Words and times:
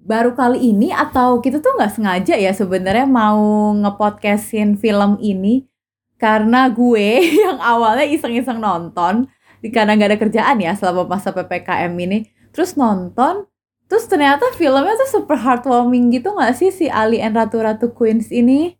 baru 0.00 0.32
kali 0.32 0.72
ini 0.72 0.88
atau 0.90 1.44
kita 1.44 1.60
tuh 1.60 1.76
nggak 1.76 1.92
sengaja 1.92 2.34
ya 2.34 2.52
sebenarnya 2.56 3.04
mau 3.04 3.72
ngepodcastin 3.76 4.80
film 4.80 5.20
ini? 5.20 5.68
Karena 6.16 6.68
gue 6.72 7.20
yang 7.44 7.60
awalnya 7.60 8.08
iseng-iseng 8.08 8.60
nonton 8.60 9.28
karena 9.60 9.92
nggak 9.92 10.10
ada 10.16 10.18
kerjaan 10.18 10.56
ya 10.60 10.72
selama 10.72 11.04
masa 11.04 11.30
ppkm 11.36 11.92
ini. 12.00 12.18
Terus 12.50 12.74
nonton 12.74 13.46
terus 13.90 14.06
ternyata 14.06 14.46
filmnya 14.54 14.94
tuh 14.94 15.20
super 15.20 15.34
heartwarming 15.34 16.14
gitu 16.14 16.30
nggak 16.30 16.54
sih 16.54 16.70
si 16.70 16.86
Ali 16.86 17.18
and 17.18 17.34
Ratu 17.34 17.58
Ratu 17.58 17.90
Queens 17.90 18.30
ini 18.30 18.79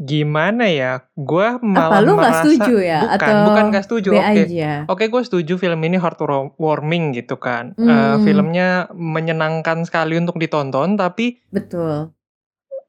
Gimana 0.00 0.72
ya? 0.72 1.04
Gua 1.12 1.60
malah 1.60 2.00
apa 2.00 2.06
lu 2.06 2.16
merasa 2.16 2.48
setuju 2.48 2.80
ya 2.80 3.04
bukan, 3.04 3.16
atau 3.20 3.44
bukan 3.52 3.64
nggak 3.68 3.84
setuju. 3.84 4.08
B 4.12 4.16
Oke. 4.16 4.42
aja 4.48 4.72
Oke, 4.88 5.04
gue 5.12 5.22
setuju 5.22 5.52
film 5.60 5.80
ini 5.84 5.96
heartwarming 6.00 7.12
gitu 7.12 7.36
kan. 7.36 7.76
Eh, 7.76 7.86
Hmm. 7.86 8.20
filmnya 8.24 8.68
menyenangkan 8.96 9.84
sekali 9.84 10.16
untuk 10.16 10.40
ditonton, 10.40 10.96
tapi 10.96 11.44
betul 11.52 12.16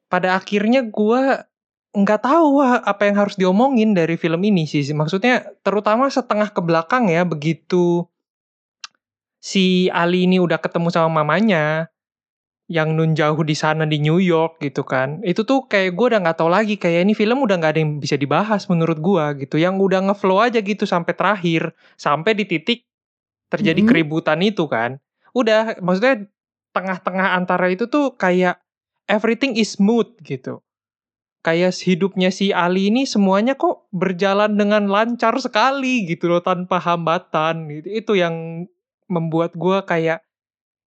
pada 0.08 0.38
akhirnya 0.38 0.86
gua 0.86 1.44
nggak 1.94 2.22
tahu 2.26 2.62
apa 2.64 3.02
yang 3.06 3.18
harus 3.22 3.38
diomongin 3.38 3.94
dari 3.94 4.18
film 4.18 4.42
ini 4.42 4.66
sih. 4.66 4.82
Maksudnya 4.96 5.54
terutama 5.62 6.10
setengah 6.10 6.50
ke 6.50 6.62
belakang 6.64 7.12
ya, 7.12 7.22
begitu 7.28 8.08
si 9.44 9.92
Ali 9.92 10.24
ini 10.24 10.40
udah 10.40 10.56
ketemu 10.58 10.88
sama 10.88 11.20
mamanya 11.22 11.92
yang 12.74 12.98
nun 12.98 13.14
jauh 13.14 13.38
di 13.46 13.54
sana 13.54 13.86
di 13.86 14.02
New 14.02 14.18
York 14.18 14.58
gitu 14.58 14.82
kan. 14.82 15.22
Itu 15.22 15.46
tuh 15.46 15.70
kayak 15.70 15.94
gue 15.94 16.06
udah 16.10 16.20
nggak 16.26 16.38
tahu 16.42 16.50
lagi 16.50 16.76
kayak 16.82 17.06
ini 17.06 17.14
film 17.14 17.46
udah 17.46 17.62
nggak 17.62 17.72
ada 17.78 17.80
yang 17.86 18.02
bisa 18.02 18.18
dibahas 18.18 18.66
menurut 18.66 18.98
gua 18.98 19.38
gitu. 19.38 19.62
Yang 19.62 19.78
udah 19.86 20.00
ngeflow 20.10 20.42
aja 20.42 20.58
gitu 20.58 20.90
sampai 20.90 21.14
terakhir, 21.14 21.78
sampai 22.02 22.34
di 22.34 22.50
titik 22.50 22.90
terjadi 23.54 23.86
Mhm. 23.86 23.90
keributan 23.90 24.42
itu 24.42 24.66
kan. 24.66 24.98
Udah 25.38 25.78
maksudnya 25.86 26.26
tengah-tengah 26.74 27.38
antara 27.38 27.70
itu 27.70 27.86
tuh 27.86 28.18
kayak 28.18 28.58
everything 29.06 29.54
is 29.54 29.78
smooth 29.78 30.10
gitu. 30.26 30.66
Kayak 31.46 31.76
hidupnya 31.78 32.32
si 32.34 32.56
Ali 32.56 32.90
ini 32.90 33.06
semuanya 33.06 33.54
kok 33.60 33.86
berjalan 33.94 34.58
dengan 34.58 34.90
lancar 34.90 35.36
sekali 35.38 36.08
gitu 36.10 36.32
loh 36.32 36.42
tanpa 36.42 36.80
hambatan. 36.82 37.70
Itu, 37.70 37.90
itu 37.92 38.14
yang 38.18 38.66
membuat 39.12 39.54
gua 39.60 39.86
kayak 39.86 40.24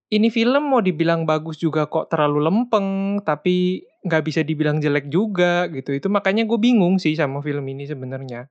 ini 0.07 0.31
film 0.31 0.71
mau 0.71 0.79
dibilang 0.79 1.27
bagus 1.27 1.59
juga 1.59 1.91
kok 1.91 2.07
terlalu 2.13 2.47
lempeng, 2.47 3.21
tapi 3.27 3.83
nggak 4.07 4.23
bisa 4.23 4.41
dibilang 4.47 4.79
jelek 4.79 5.11
juga 5.11 5.67
gitu. 5.71 5.91
Itu 5.91 6.07
makanya 6.07 6.47
gue 6.47 6.59
bingung 6.59 7.03
sih 7.03 7.19
sama 7.19 7.43
film 7.43 7.67
ini 7.67 7.91
sebenarnya. 7.91 8.47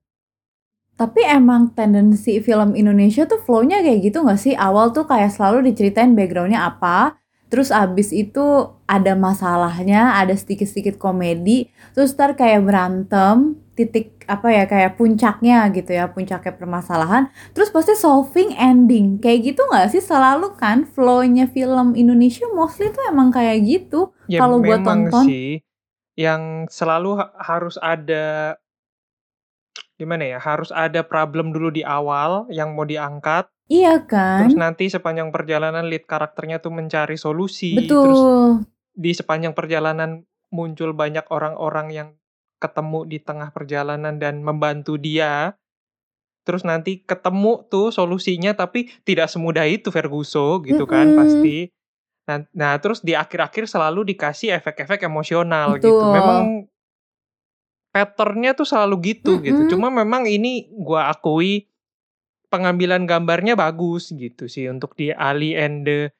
Tapi 0.95 1.27
emang 1.27 1.75
tendensi 1.75 2.39
film 2.39 2.71
Indonesia 2.71 3.27
tuh 3.27 3.43
flow-nya 3.43 3.83
kayak 3.83 3.99
gitu 3.99 4.23
gak 4.23 4.39
sih? 4.39 4.55
Awal 4.55 4.95
tuh 4.95 5.03
kayak 5.03 5.35
selalu 5.35 5.67
diceritain 5.67 6.15
background-nya 6.15 6.71
apa, 6.71 7.19
terus 7.51 7.67
abis 7.67 8.15
itu 8.15 8.71
ada 8.87 9.11
masalahnya, 9.11 10.15
ada 10.15 10.31
sedikit-sedikit 10.31 10.95
komedi, 10.95 11.67
terus 11.91 12.15
ntar 12.15 12.39
kayak 12.39 12.63
berantem, 12.63 13.59
titik 13.75 14.23
apa 14.25 14.47
ya 14.49 14.63
kayak 14.65 14.95
puncaknya 14.95 15.67
gitu 15.75 15.91
ya, 15.91 16.07
puncaknya 16.09 16.55
permasalahan, 16.55 17.27
terus 17.51 17.69
pasti 17.69 17.93
solving 17.93 18.55
ending. 18.55 19.19
Kayak 19.19 19.53
gitu 19.53 19.61
gak 19.67 19.91
sih? 19.91 19.99
Selalu 20.01 20.55
kan 20.55 20.87
flow-nya 20.87 21.51
film 21.51 21.93
Indonesia 21.93 22.47
mostly 22.55 22.89
tuh 22.95 23.03
emang 23.11 23.29
kayak 23.29 23.61
gitu. 23.67 24.15
Ya 24.31 24.41
Kalau 24.41 24.63
memang 24.63 25.11
tonton. 25.11 25.27
sih 25.27 25.59
yang 26.15 26.65
selalu 26.71 27.19
ha- 27.19 27.35
harus 27.43 27.75
ada 27.77 28.55
gimana 29.99 30.23
ya? 30.23 30.39
Harus 30.39 30.71
ada 30.71 31.03
problem 31.03 31.51
dulu 31.51 31.69
di 31.75 31.83
awal 31.83 32.47
yang 32.49 32.73
mau 32.73 32.87
diangkat. 32.87 33.51
Iya 33.65 33.97
Terus 34.05 34.55
kan? 34.55 34.61
nanti 34.61 34.87
sepanjang 34.87 35.33
perjalanan 35.33 35.89
lead 35.89 36.07
karakternya 36.07 36.63
tuh 36.63 36.71
mencari 36.71 37.19
solusi. 37.19 37.75
Terus 37.75 37.91
Betul. 37.91 38.63
di 38.95 39.11
sepanjang 39.11 39.51
perjalanan 39.51 40.23
muncul 40.53 40.95
banyak 40.95 41.27
orang-orang 41.27 41.87
yang 41.91 42.09
ketemu 42.59 43.05
di 43.07 43.17
tengah 43.21 43.51
perjalanan 43.51 44.15
dan 44.17 44.41
membantu 44.41 44.95
dia. 44.95 45.55
Terus 46.45 46.61
nanti 46.61 47.01
ketemu 47.01 47.65
tuh 47.67 47.89
solusinya 47.89 48.53
tapi 48.53 48.93
tidak 49.01 49.33
semudah 49.33 49.65
itu 49.65 49.89
Ferguso 49.89 50.61
gitu 50.61 50.85
kan 50.85 51.11
Mm-mm. 51.13 51.17
pasti. 51.17 51.57
Nah, 52.25 52.45
nah 52.53 52.73
terus 52.77 53.01
di 53.01 53.17
akhir-akhir 53.17 53.65
selalu 53.65 54.13
dikasih 54.13 54.53
efek-efek 54.61 55.05
emosional 55.05 55.81
gitu. 55.81 55.89
Betul. 55.93 56.13
Memang 56.13 56.69
patternnya 57.89 58.53
tuh 58.53 58.67
selalu 58.69 59.15
gitu 59.15 59.41
gitu. 59.41 59.65
Mm-mm. 59.65 59.71
Cuma 59.73 59.87
memang 59.89 60.29
ini 60.29 60.69
gua 60.69 61.09
akui 61.09 61.65
pengambilan 62.53 63.09
gambarnya 63.09 63.57
bagus 63.57 64.13
gitu 64.13 64.45
sih 64.45 64.69
untuk 64.69 64.93
di 64.93 65.09
Ali 65.09 65.57
and 65.57 65.83
the 65.83 66.13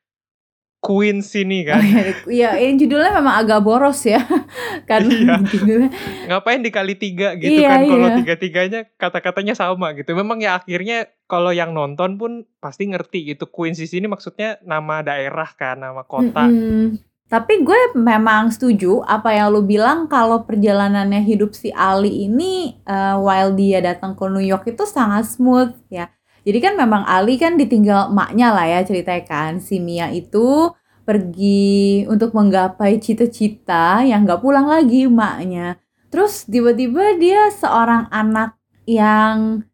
Queens 0.85 1.33
ini 1.33 1.65
Oh 1.65 1.73
kan. 1.73 1.81
iya, 1.89 2.13
iya, 2.29 2.49
ini 2.69 2.77
judulnya 2.77 3.09
memang 3.17 3.41
agak 3.41 3.65
boros 3.65 4.05
ya, 4.05 4.21
karena 4.89 5.09
Iya. 5.09 5.35
judulnya. 5.41 5.89
Ngapain 6.29 6.61
dikali 6.61 6.93
tiga 6.93 7.33
gitu 7.33 7.57
Iya, 7.57 7.69
kan 7.73 7.79
kalau 7.89 8.07
iya. 8.07 8.17
tiga-tiganya 8.21 8.79
kata-katanya 8.93 9.53
sama 9.57 9.97
gitu. 9.97 10.13
Memang 10.13 10.37
ya 10.37 10.61
akhirnya 10.61 11.09
kalau 11.25 11.49
yang 11.49 11.73
nonton 11.73 12.21
pun 12.21 12.31
pasti 12.61 12.85
ngerti 12.85 13.33
gitu. 13.33 13.49
Queens 13.49 13.81
di 13.81 13.89
sini 13.89 14.05
maksudnya 14.05 14.61
nama 14.61 15.01
daerah 15.01 15.49
kan, 15.57 15.81
nama 15.81 16.05
kota. 16.05 16.45
Mm-mm. 16.45 17.01
Tapi 17.25 17.65
gue 17.65 17.97
memang 17.97 18.53
setuju 18.53 19.01
apa 19.01 19.33
yang 19.33 19.49
lu 19.49 19.65
bilang 19.65 20.05
kalau 20.05 20.45
perjalanannya 20.45 21.25
hidup 21.25 21.57
si 21.57 21.73
Ali 21.73 22.29
ini 22.29 22.77
eh, 22.85 23.15
while 23.17 23.49
dia 23.57 23.81
datang 23.81 24.13
ke 24.13 24.29
New 24.29 24.45
York 24.45 24.69
itu 24.69 24.85
sangat 24.85 25.25
smooth 25.25 25.73
ya. 25.89 26.13
Jadi 26.45 26.59
kan 26.61 26.77
memang 26.77 27.01
Ali 27.09 27.41
kan 27.41 27.57
ditinggal 27.57 28.13
emaknya 28.13 28.53
lah 28.53 28.69
ya 28.69 28.79
ceritanya 28.85 29.25
kan. 29.25 29.57
Si 29.57 29.81
Mia 29.81 30.13
itu 30.13 30.69
pergi 31.01 32.05
untuk 32.05 32.37
menggapai 32.37 33.01
cita-cita 33.01 34.05
yang 34.05 34.29
gak 34.29 34.45
pulang 34.45 34.69
lagi 34.69 35.09
emaknya. 35.09 35.81
Terus 36.13 36.45
tiba-tiba 36.45 37.17
dia 37.17 37.49
seorang 37.49 38.05
anak 38.13 38.61
yang 38.85 39.65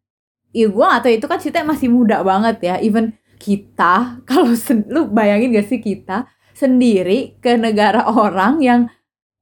ya 0.56 0.68
gue 0.68 0.88
atau 0.88 1.10
itu 1.12 1.26
kan 1.28 1.40
ceritanya 1.44 1.76
masih 1.76 1.92
muda 1.92 2.24
banget 2.24 2.58
ya. 2.64 2.76
Even 2.80 3.20
kita 3.36 4.16
kalau 4.30 4.56
lu 4.88 5.12
bayangin 5.12 5.52
gak 5.52 5.68
sih 5.68 5.84
kita 5.84 6.32
sendiri 6.56 7.36
ke 7.44 7.60
negara 7.60 8.08
orang 8.24 8.64
yang 8.64 8.82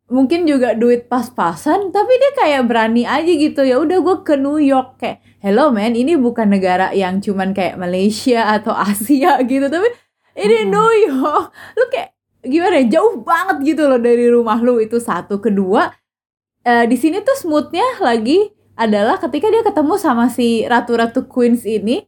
mungkin 0.10 0.50
juga 0.50 0.74
duit 0.74 1.06
pas-pasan 1.06 1.94
tapi 1.94 2.12
dia 2.18 2.32
kayak 2.38 2.64
berani 2.66 3.06
aja 3.06 3.30
gitu. 3.30 3.62
Ya 3.64 3.78
udah 3.80 3.98
gue 4.02 4.16
ke 4.26 4.36
New 4.36 4.58
York 4.58 4.98
kayak 5.02 5.22
hello 5.40 5.72
man 5.72 5.96
ini 5.96 6.18
bukan 6.20 6.52
negara 6.52 6.92
yang 6.92 7.24
cuman 7.24 7.56
kayak 7.56 7.80
Malaysia 7.80 8.50
atau 8.58 8.74
Asia 8.90 9.40
gitu 9.46 9.70
tapi 9.70 9.90
ini 10.36 10.66
Mm-mm. 10.66 10.74
New 10.74 10.92
York. 11.14 11.46
Lu 11.78 11.86
kayak 11.94 12.10
gimana 12.44 12.82
ya 12.84 13.00
jauh 13.00 13.22
banget 13.22 13.58
gitu 13.76 13.84
loh 13.88 14.02
dari 14.02 14.26
rumah 14.28 14.58
lu 14.60 14.82
itu 14.82 14.98
satu. 14.98 15.38
Kedua 15.40 15.88
eh, 16.66 16.86
di 16.90 16.98
sini 17.00 17.22
tuh 17.24 17.38
smoothnya 17.38 18.04
lagi 18.04 18.50
adalah 18.80 19.20
ketika 19.20 19.52
dia 19.52 19.62
ketemu 19.62 19.96
sama 20.00 20.32
si 20.32 20.64
ratu-ratu 20.64 21.28
Queens 21.28 21.68
ini 21.68 22.08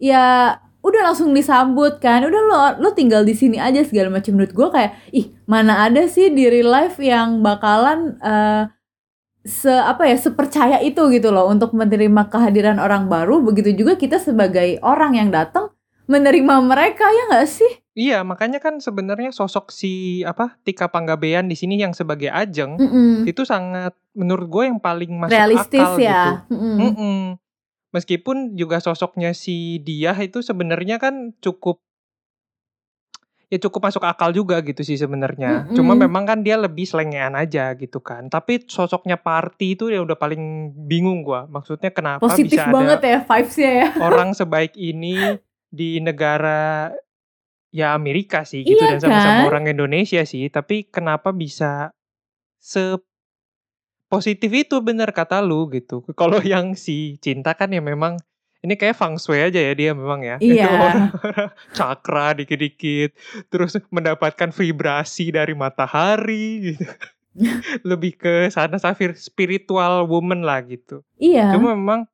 ya 0.00 0.56
udah 0.86 1.10
langsung 1.10 1.34
disambut 1.34 1.98
kan 1.98 2.22
udah 2.22 2.42
lo 2.46 2.56
lo 2.78 2.88
tinggal 2.94 3.26
di 3.26 3.34
sini 3.34 3.58
aja 3.58 3.82
segala 3.82 4.14
macam 4.14 4.38
menurut 4.38 4.54
gue 4.54 4.68
kayak 4.70 4.92
ih 5.10 5.34
mana 5.50 5.82
ada 5.82 6.06
sih 6.06 6.30
di 6.30 6.46
real 6.46 6.70
life 6.70 7.02
yang 7.02 7.42
bakalan 7.42 8.14
eh, 8.22 8.70
se 9.42 9.70
apa 9.70 10.06
ya 10.06 10.14
sepercaya 10.18 10.78
itu 10.82 11.02
gitu 11.10 11.34
loh 11.34 11.50
untuk 11.50 11.74
menerima 11.74 12.30
kehadiran 12.30 12.78
orang 12.78 13.10
baru 13.10 13.42
begitu 13.42 13.74
juga 13.74 13.98
kita 13.98 14.22
sebagai 14.22 14.78
orang 14.82 15.18
yang 15.18 15.34
datang 15.34 15.74
menerima 16.06 16.54
mereka 16.62 17.02
ya 17.02 17.34
nggak 17.34 17.50
sih 17.50 17.72
Iya, 17.96 18.28
makanya 18.28 18.60
kan 18.60 18.76
sebenarnya 18.76 19.32
sosok 19.32 19.72
si 19.72 20.20
apa 20.20 20.60
Tika 20.68 20.92
Panggabean 20.92 21.48
di 21.48 21.56
sini 21.56 21.80
yang 21.80 21.96
sebagai 21.96 22.28
Ajeng 22.28 22.76
Mm-mm. 22.76 23.24
itu 23.24 23.48
sangat 23.48 23.96
menurut 24.12 24.52
gue 24.52 24.62
yang 24.68 24.76
paling 24.76 25.16
masuk 25.16 25.32
realistis 25.32 25.80
akal 25.80 25.96
gitu. 25.96 26.04
ya 26.04 26.44
Mm-mm. 26.52 26.76
Mm-mm. 26.76 27.20
Meskipun 27.94 28.58
juga 28.58 28.82
sosoknya 28.82 29.30
si 29.32 29.78
Diah 29.80 30.16
itu 30.18 30.42
sebenarnya 30.42 30.98
kan 30.98 31.34
cukup 31.38 31.80
ya 33.46 33.62
cukup 33.62 33.78
masuk 33.78 34.02
akal 34.02 34.34
juga 34.34 34.58
gitu 34.62 34.82
sih 34.82 34.98
sebenarnya. 34.98 35.70
Cuma 35.70 35.94
Mm-mm. 35.94 36.02
memang 36.10 36.26
kan 36.26 36.38
dia 36.42 36.58
lebih 36.58 36.82
selengean 36.82 37.38
aja 37.38 37.72
gitu 37.78 38.02
kan. 38.02 38.26
Tapi 38.26 38.66
sosoknya 38.66 39.22
Party 39.22 39.78
itu 39.78 39.86
ya 39.86 40.02
udah 40.02 40.18
paling 40.18 40.74
bingung 40.86 41.22
gua. 41.22 41.46
Maksudnya 41.46 41.94
kenapa 41.94 42.26
positif 42.26 42.58
bisa 42.58 42.74
banget 42.74 42.98
ada 42.98 43.08
ya 43.08 43.20
vibesnya 43.22 43.70
ya 43.70 43.88
orang 44.02 44.34
sebaik 44.38 44.74
ini 44.74 45.38
di 45.70 46.02
negara 46.02 46.90
ya 47.70 47.94
Amerika 47.94 48.42
sih 48.42 48.66
gitu 48.66 48.82
Iya 48.82 48.98
dan 48.98 49.00
sama-sama 49.02 49.40
kan? 49.46 49.48
orang 49.54 49.64
Indonesia 49.70 50.22
sih. 50.26 50.50
Tapi 50.50 50.90
kenapa 50.90 51.30
bisa 51.30 51.94
se 52.58 52.98
positif 54.06 54.50
itu 54.50 54.78
bener 54.82 55.10
kata 55.10 55.42
lu 55.42 55.66
gitu. 55.70 56.02
Kalau 56.14 56.38
yang 56.52 56.74
si 56.78 57.18
cinta 57.18 57.54
kan 57.54 57.70
ya 57.70 57.82
memang 57.82 58.16
ini 58.64 58.74
kayak 58.74 58.98
feng 58.98 59.14
shui 59.20 59.38
aja 59.38 59.60
ya 59.60 59.72
dia 59.76 59.90
memang 59.94 60.22
ya. 60.26 60.36
Itu 60.40 60.58
Iya. 60.58 60.66
orang-orang 60.66 61.06
cakra 61.78 62.26
dikit-dikit 62.34 63.10
terus 63.52 63.78
mendapatkan 63.92 64.50
vibrasi 64.50 65.30
dari 65.30 65.54
matahari 65.54 66.74
gitu. 66.74 66.82
Lebih 67.90 68.16
ke 68.16 68.34
sana 68.48 68.80
safir 68.80 69.12
spiritual 69.14 70.08
woman 70.08 70.40
lah 70.40 70.64
gitu. 70.64 71.04
iya 71.20 71.52
Cuma 71.52 71.76
memang 71.76 72.08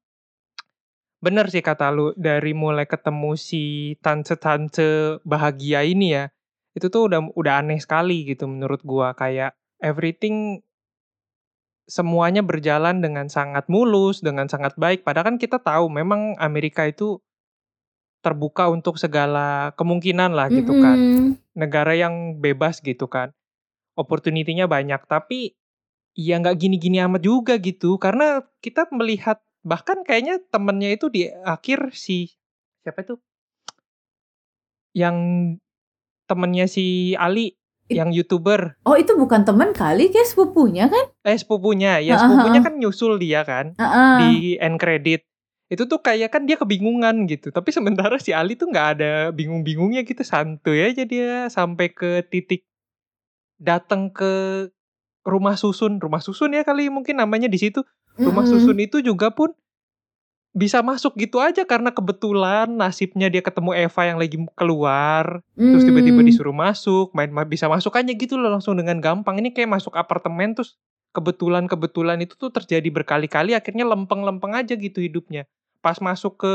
bener 1.23 1.47
sih 1.55 1.63
kata 1.63 1.95
lu 1.95 2.11
dari 2.19 2.51
mulai 2.51 2.83
ketemu 2.83 3.39
si 3.39 3.95
tante-tante 4.03 5.23
bahagia 5.23 5.87
ini 5.87 6.19
ya. 6.19 6.25
Itu 6.75 6.91
tuh 6.91 7.07
udah 7.07 7.31
udah 7.39 7.63
aneh 7.63 7.79
sekali 7.79 8.27
gitu 8.27 8.51
menurut 8.51 8.83
gua, 8.83 9.15
kayak 9.15 9.55
everything 9.79 10.65
semuanya 11.87 12.41
berjalan 12.41 13.03
dengan 13.03 13.27
sangat 13.27 13.67
mulus, 13.67 14.23
dengan 14.23 14.47
sangat 14.47 14.79
baik, 14.79 15.03
padahal 15.03 15.35
kan 15.35 15.39
kita 15.39 15.59
tahu 15.59 15.91
memang 15.91 16.39
Amerika 16.39 16.87
itu 16.87 17.19
terbuka 18.23 18.71
untuk 18.71 19.03
segala 19.03 19.75
kemungkinan 19.75 20.31
lah 20.31 20.47
gitu 20.47 20.79
kan. 20.79 20.99
Negara 21.59 21.99
yang 21.99 22.39
bebas 22.39 22.79
gitu 22.79 23.11
kan. 23.11 23.35
Opportunity-nya 23.99 24.71
banyak, 24.71 25.03
tapi 25.11 25.59
ya 26.15 26.39
nggak 26.39 26.57
gini-gini 26.57 27.03
amat 27.03 27.23
juga 27.27 27.59
gitu. 27.59 27.99
Karena 27.99 28.41
kita 28.63 28.89
melihat 28.95 29.43
bahkan 29.67 30.07
kayaknya 30.07 30.39
temennya 30.55 30.95
itu 30.95 31.11
di 31.11 31.27
akhir 31.29 31.93
si 31.99 32.31
siapa 32.87 33.03
itu? 33.03 33.19
Yang 34.95 35.17
temennya 36.31 36.67
si 36.71 37.19
Ali, 37.19 37.59
yang 37.93 38.11
YouTuber. 38.11 38.81
Oh 38.89 38.97
itu 38.97 39.13
bukan 39.15 39.45
temen 39.45 39.71
kali, 39.77 40.09
kayak 40.09 40.29
sepupunya 40.29 40.89
kan? 40.89 41.05
Eh 41.23 41.37
sepupunya, 41.37 42.01
ya 42.01 42.17
Heeh 42.17 42.21
sepupunya 42.25 42.61
heeh. 42.61 42.67
kan 42.67 42.75
nyusul 42.81 43.21
dia 43.21 43.45
kan 43.45 43.77
Heeh. 43.77 44.17
di 44.19 44.31
end 44.57 44.81
credit. 44.81 45.25
Itu 45.73 45.89
tuh 45.89 46.05
kayak 46.05 46.29
kan 46.33 46.45
dia 46.45 46.61
kebingungan 46.61 47.25
gitu, 47.31 47.49
tapi 47.49 47.73
sementara 47.73 48.21
si 48.21 48.37
Ali 48.37 48.61
tuh 48.61 48.69
nggak 48.69 48.89
ada 48.99 49.13
bingung-bingungnya 49.33 50.05
gitu, 50.05 50.21
santuy 50.21 50.85
aja 50.85 51.09
dia 51.09 51.49
sampai 51.49 51.89
ke 51.89 52.21
titik 52.29 52.69
datang 53.57 54.13
ke 54.13 54.69
rumah 55.23 55.55
susun, 55.55 56.03
rumah 56.03 56.19
susun 56.19 56.53
ya 56.53 56.67
kali 56.67 56.91
mungkin 56.91 57.23
namanya 57.23 57.47
di 57.47 57.57
situ. 57.57 57.87
Rumah 58.13 58.45
susun 58.45 58.77
Mhm. 58.77 58.87
itu 58.91 58.97
juga 59.01 59.33
pun 59.33 59.57
bisa 60.53 60.85
masuk 60.85 61.17
gitu 61.17 61.41
aja 61.41 61.65
karena 61.65 61.89
kebetulan 61.93 62.69
nasibnya 62.77 63.33
dia 63.33 63.41
ketemu 63.41 63.73
Eva 63.89 64.03
yang 64.05 64.19
lagi 64.21 64.37
keluar, 64.53 65.41
terus 65.73 65.85
tiba-tiba 65.89 66.21
disuruh 66.21 66.53
masuk, 66.53 67.13
main 67.17 67.33
ma 67.33 67.49
bisa 67.49 67.69
masuk 67.73 67.97
aja 67.97 68.13
gitu 68.13 68.37
loh 68.37 68.53
langsung 68.53 68.77
dengan 68.77 69.01
gampang. 69.01 69.41
Ini 69.41 69.57
kayak 69.57 69.73
masuk 69.81 69.97
apartemen 69.97 70.53
terus 70.53 70.77
kebetulan-kebetulan 71.17 72.21
itu 72.25 72.37
tuh 72.37 72.53
terjadi 72.53 72.89
berkali-kali 72.93 73.57
akhirnya 73.57 73.89
lempeng-lempeng 73.89 74.53
aja 74.53 74.77
gitu 74.77 75.01
hidupnya. 75.01 75.49
Pas 75.81 75.97
masuk 76.05 76.37
ke 76.41 76.53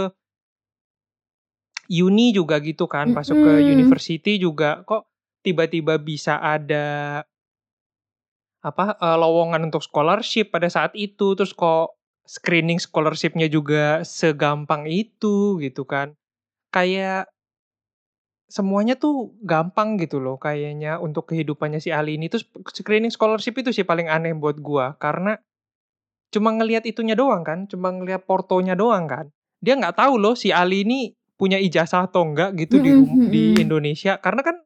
uni 1.89 2.35
juga 2.35 2.61
gitu 2.61 2.85
kan, 2.85 3.09
masuk 3.09 3.49
ke 3.49 3.51
university 3.65 4.37
juga 4.37 4.83
kok 4.85 5.07
tiba-tiba 5.41 5.95
bisa 5.97 6.37
ada 6.37 7.23
apa, 8.65 8.97
eee, 8.97 9.17
lowongan 9.21 9.69
untuk 9.69 9.81
scholarship 9.85 10.49
pada 10.53 10.67
saat 10.69 10.93
itu, 10.97 11.33
terus 11.37 11.53
kok 11.53 11.96
screening 12.27 12.77
scholarship-nya 12.77 13.47
juga 13.47 14.03
segampang 14.03 14.85
itu 14.85 15.57
gitu 15.63 15.87
kan. 15.87 16.13
Kayak 16.75 17.31
semuanya 18.47 18.95
tuh 18.95 19.35
gampang 19.43 19.99
gitu 19.99 20.23
loh 20.23 20.39
kayaknya 20.39 20.99
untuk 21.03 21.31
kehidupannya 21.31 21.83
si 21.83 21.91
Ali 21.91 22.15
ini. 22.19 22.31
Terus 22.31 22.47
screening 22.71 23.11
scholarship 23.11 23.55
itu 23.59 23.71
sih 23.75 23.87
paling 23.87 24.07
aneh 24.07 24.35
buat 24.35 24.59
gua, 24.59 24.95
karena 24.99 25.39
cuma 26.31 26.51
ngelihat 26.51 26.83
itunya 26.83 27.15
doang 27.15 27.43
kan, 27.47 27.67
cuma 27.71 27.91
ngelihat 27.91 28.27
portonya 28.27 28.75
doang 28.75 29.07
kan. 29.07 29.31
Dia 29.63 29.79
nggak 29.79 29.95
tahu 29.95 30.19
loh 30.19 30.35
si 30.35 30.51
Ali 30.51 30.83
ini 30.83 31.15
punya 31.35 31.59
ijazah 31.59 32.07
atau 32.07 32.27
enggak 32.27 32.55
gitu 32.59 32.79
di 32.83 32.91
di. 33.27 33.43
Indonesia, 33.59 34.19
karena 34.19 34.43
kan 34.43 34.59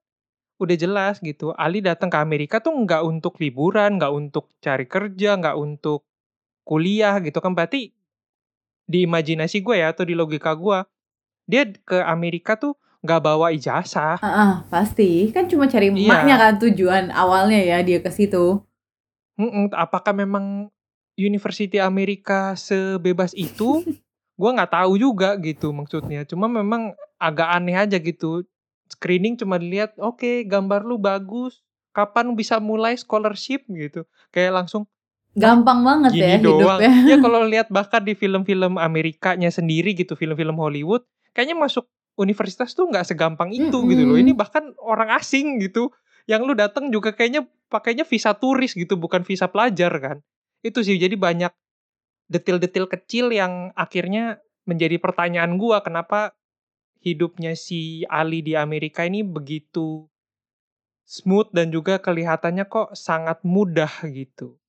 udah 0.62 0.78
jelas 0.78 1.18
gitu, 1.26 1.54
Ali 1.58 1.82
datang 1.82 2.14
ke 2.14 2.18
Amerika 2.22 2.62
tuh 2.62 2.74
nggak 2.74 3.02
untuk 3.02 3.42
liburan, 3.42 3.98
nggak 3.98 4.14
untuk 4.14 4.54
cari 4.62 4.86
kerja, 4.86 5.42
nggak 5.42 5.58
untuk 5.58 6.06
kuliah 6.72 7.20
gitu 7.20 7.44
kan. 7.44 7.52
Berarti 7.52 7.92
di 8.88 9.04
imajinasi 9.04 9.60
gua 9.60 9.76
ya 9.76 9.88
atau 9.92 10.08
di 10.08 10.16
logika 10.16 10.56
gua, 10.56 10.88
dia 11.44 11.68
ke 11.68 12.00
Amerika 12.00 12.56
tuh 12.56 12.80
nggak 13.04 13.20
bawa 13.20 13.52
ijazah. 13.52 14.16
Heeh, 14.24 14.54
pasti. 14.72 15.28
Kan 15.36 15.52
cuma 15.52 15.68
cari 15.68 15.92
emaknya 15.92 16.36
Iya. 16.40 16.44
kan 16.48 16.54
tujuan 16.64 17.06
awalnya 17.12 17.60
ya 17.60 17.78
dia 17.84 18.00
ke 18.00 18.08
situ. 18.08 18.64
Mhm, 19.36 19.76
apakah 19.76 20.16
memang 20.16 20.72
University 21.20 21.76
Amerika 21.82 22.56
sebebas 22.56 23.36
itu? 23.36 23.84
Gua 24.40 24.56
nggak 24.56 24.74
tahu 24.74 24.98
juga 24.98 25.36
gitu 25.38 25.70
maksudnya. 25.76 26.24
Cuma 26.26 26.48
memang 26.50 26.96
agak 27.20 27.50
aneh 27.52 27.78
aja 27.78 28.00
gitu. 28.00 28.42
Screening 28.90 29.38
cuma 29.38 29.56
dilihat, 29.62 29.94
"Oke, 30.02 30.44
gambar 30.48 30.82
lu 30.84 30.98
bagus. 30.98 31.62
Kapan 31.94 32.34
bisa 32.34 32.58
mulai 32.58 32.98
scholarship?" 32.98 33.64
Gitu. 33.70 34.02
Kayak 34.34 34.64
langsung, 34.66 34.84
"Hah? 34.86 35.01
Gampang 35.36 35.80
banget 35.82 36.12
ya 36.20 36.38
Gini 36.38 36.44
doang?" 36.44 36.80
hidupnya. 36.80 36.92
Ya 37.12 37.16
kalau 37.24 37.48
lihat 37.48 37.68
bahkan 37.72 38.04
di 38.04 38.14
film-film 38.14 38.76
Amerikanya 38.76 39.48
sendiri 39.48 39.96
gitu, 39.96 40.16
film-film 40.20 40.56
Hollywood, 40.60 41.04
kayaknya 41.32 41.56
masuk 41.56 41.88
universitas 42.20 42.76
tuh 42.76 42.92
nggak 42.92 43.08
segampang 43.08 43.50
itu 43.56 43.78
gitu 43.88 44.04
loh. 44.04 44.20
Ini 44.20 44.36
bahkan 44.36 44.76
orang 44.84 45.16
asing 45.16 45.64
gitu, 45.64 45.90
yang 46.28 46.44
lu 46.44 46.54
datang 46.54 46.92
juga 46.92 47.16
kayaknya 47.16 47.48
pakainya 47.72 48.04
visa 48.04 48.36
turis 48.36 48.76
gitu, 48.76 49.00
bukan 49.00 49.24
visa 49.24 49.48
pelajar 49.48 49.92
kan. 49.98 50.18
Itu 50.62 50.84
sih, 50.86 51.00
jadi 51.00 51.16
banyak 51.18 51.50
detil-detil 52.30 52.86
kecil 52.88 53.34
yang 53.34 53.74
akhirnya 53.74 54.40
menjadi 54.70 55.02
pertanyaan 55.02 55.58
gua, 55.58 55.82
kenapa 55.82 56.36
hidupnya 57.02 57.58
si 57.58 58.06
Ali 58.06 58.46
di 58.46 58.54
Amerika 58.54 59.02
ini 59.04 59.26
begitu 59.26 60.06
smooth 61.12 61.52
dan 61.52 61.74
juga 61.74 61.98
kelihatannya 62.00 62.70
kok 62.70 62.94
sangat 62.96 63.42
mudah 63.44 63.90
gitu. 64.08 64.61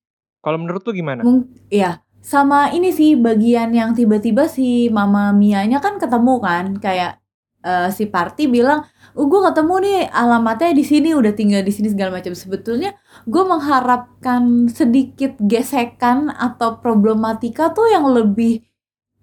Kalau 0.43 0.59
menurut 0.59 0.83
lu 0.83 0.91
gimana? 0.91 1.23
Mung 1.23 1.47
iya, 1.71 2.03
sama 2.19 2.67
ini 2.75 2.91
sih 2.91 3.15
bagian 3.15 3.71
yang 3.71 3.95
tiba-tiba 3.95 4.51
si 4.51 4.91
Mama 4.91 5.31
Mia-nya 5.31 5.79
kan 5.79 5.95
ketemu 5.95 6.35
kan, 6.43 6.65
kayak, 6.83 7.23
eee, 7.63 7.87
si 7.95 8.03
Party 8.11 8.51
bilang, 8.51 8.83
"Oh 9.15 9.31
gue 9.31 9.39
ketemu 9.39 9.73
nih 9.87 9.97
alamatnya 10.11 10.75
di 10.75 10.83
sini, 10.83 11.15
udah 11.15 11.31
tinggal 11.31 11.63
di 11.63 11.71
sini," 11.71 11.87
segala 11.95 12.19
macam. 12.19 12.35
Sebetulnya 12.35 12.91
gue 13.23 13.43
mengharapkan 13.47 14.67
sedikit 14.67 15.39
gesekan 15.39 16.27
atau 16.27 16.75
problematika 16.83 17.71
tuh 17.71 17.87
yang 17.87 18.03
lebih, 18.11 18.59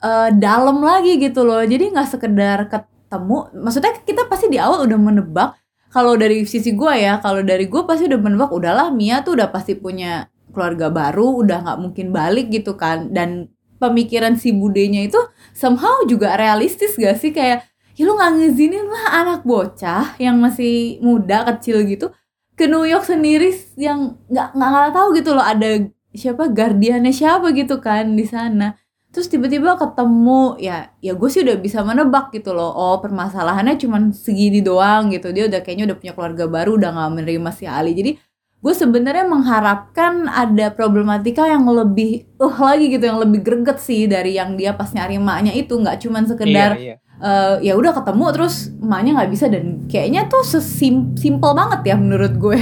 eee, 0.05 0.29
dalam 0.41 0.81
lagi 0.81 1.21
gitu 1.21 1.45
loh. 1.45 1.61
Jadi 1.65 1.93
nggak 1.93 2.09
sekedar 2.17 2.59
ketemu 2.73 3.39
maksudnya 3.61 3.93
kita 4.07 4.25
pasti 4.33 4.49
di 4.53 4.59
awal 4.61 4.89
udah 4.89 5.01
menebak, 5.01 5.51
kalau 5.93 6.17
dari 6.17 6.45
sisi 6.49 6.73
gue 6.77 6.93
ya, 6.97 7.21
kalau 7.25 7.43
dari 7.45 7.67
gue 7.69 7.83
pasti 7.89 8.09
udah 8.09 8.21
menebak, 8.21 8.51
udahlah 8.55 8.89
Mia 8.95 9.21
tuh 9.27 9.37
udah 9.41 9.49
pasti 9.53 9.75
punya 9.79 10.29
keluarga 10.51 10.91
baru, 10.93 11.43
udah 11.43 11.59
nggak 11.65 11.79
mungkin 11.81 12.07
balik 12.13 12.51
gitu 12.53 12.75
kan. 12.75 13.11
Dan 13.15 13.51
pemikiran 13.81 14.37
si 14.37 14.53
budenya 14.53 15.09
itu 15.09 15.17
somehow 15.57 16.05
juga 16.05 16.37
realistis 16.37 17.01
gak 17.01 17.17
sih? 17.17 17.33
Kayak, 17.33 17.65
ya 17.97 18.03
lu 18.05 18.13
nggak 18.17 18.33
ngizinin 18.37 18.87
lah 18.87 19.05
anak 19.25 19.41
bocah 19.49 20.21
yang 20.21 20.37
masih 20.37 21.01
muda, 21.01 21.49
kecil 21.49 21.85
gitu, 21.89 22.13
ke 22.57 22.69
New 22.69 22.85
York 22.85 23.09
sendiri 23.09 23.57
yang 23.81 24.21
nggak 24.29 24.53
nggak 24.53 24.93
tahu 24.93 25.09
gitu 25.17 25.33
loh 25.33 25.45
ada 25.45 25.89
siapa, 26.13 26.53
guardian-nya 26.53 27.13
siapa 27.15 27.53
gitu 27.57 27.81
kan 27.81 28.13
di 28.13 28.29
sana. 28.29 28.77
Terus 29.11 29.27
tiba-tiba 29.27 29.75
ketemu, 29.75 30.55
ya 30.63 30.95
ya 31.03 31.19
gue 31.19 31.29
sih 31.33 31.43
udah 31.43 31.59
bisa 31.59 31.83
menebak 31.83 32.31
gitu 32.31 32.55
loh, 32.55 32.71
oh 32.71 33.03
permasalahannya 33.03 33.75
cuman 33.75 34.15
segini 34.15 34.63
doang 34.63 35.11
gitu, 35.11 35.35
dia 35.35 35.51
udah 35.51 35.61
kayaknya 35.67 35.91
udah 35.91 35.99
punya 35.99 36.13
keluarga 36.15 36.45
baru, 36.47 36.71
udah 36.79 36.91
nggak 36.95 37.11
menerima 37.19 37.51
si 37.51 37.65
Ali. 37.67 37.97
Jadi 37.99 38.15
gue 38.61 38.75
sebenarnya 38.77 39.25
mengharapkan 39.25 40.29
ada 40.29 40.69
problematika 40.69 41.49
yang 41.49 41.65
lebih 41.65 42.29
uh 42.37 42.57
lagi 42.61 42.93
gitu, 42.93 43.09
yang 43.09 43.17
lebih 43.17 43.41
greget 43.41 43.81
sih 43.81 44.05
dari 44.05 44.37
yang 44.37 44.61
dia 44.61 44.77
pas 44.77 44.93
nyari 44.93 45.17
emaknya 45.17 45.57
itu, 45.57 45.73
nggak 45.81 45.97
cuman 46.05 46.29
Iya 46.29 46.31
sekedar, 46.37 46.71
iya. 46.77 46.95
eee, 47.25 47.55
ya 47.69 47.73
udah 47.81 47.93
ketemu 47.97 48.25
terus 48.37 48.69
emaknya 48.85 49.11
nggak 49.17 49.31
bisa 49.33 49.47
dan 49.49 49.65
kayaknya 49.89 50.29
tuh 50.29 50.45
sesim 50.45 51.17
simpel 51.17 51.57
banget 51.57 51.81
ya 51.89 51.97
menurut 51.97 52.37
gue. 52.37 52.61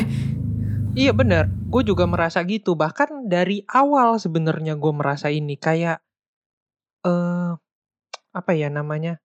Iya 0.94 1.10
bener, 1.14 1.46
gue 1.50 1.82
juga 1.86 2.06
merasa 2.10 2.42
gitu. 2.42 2.74
Bahkan 2.78 3.26
dari 3.30 3.62
awal 3.70 4.18
sebenarnya 4.18 4.74
gue 4.78 4.92
merasa 4.94 5.30
ini 5.30 5.54
kayak, 5.58 5.98
eee, 7.06 7.50
apa 8.34 8.52
ya 8.54 8.70
namanya, 8.70 9.18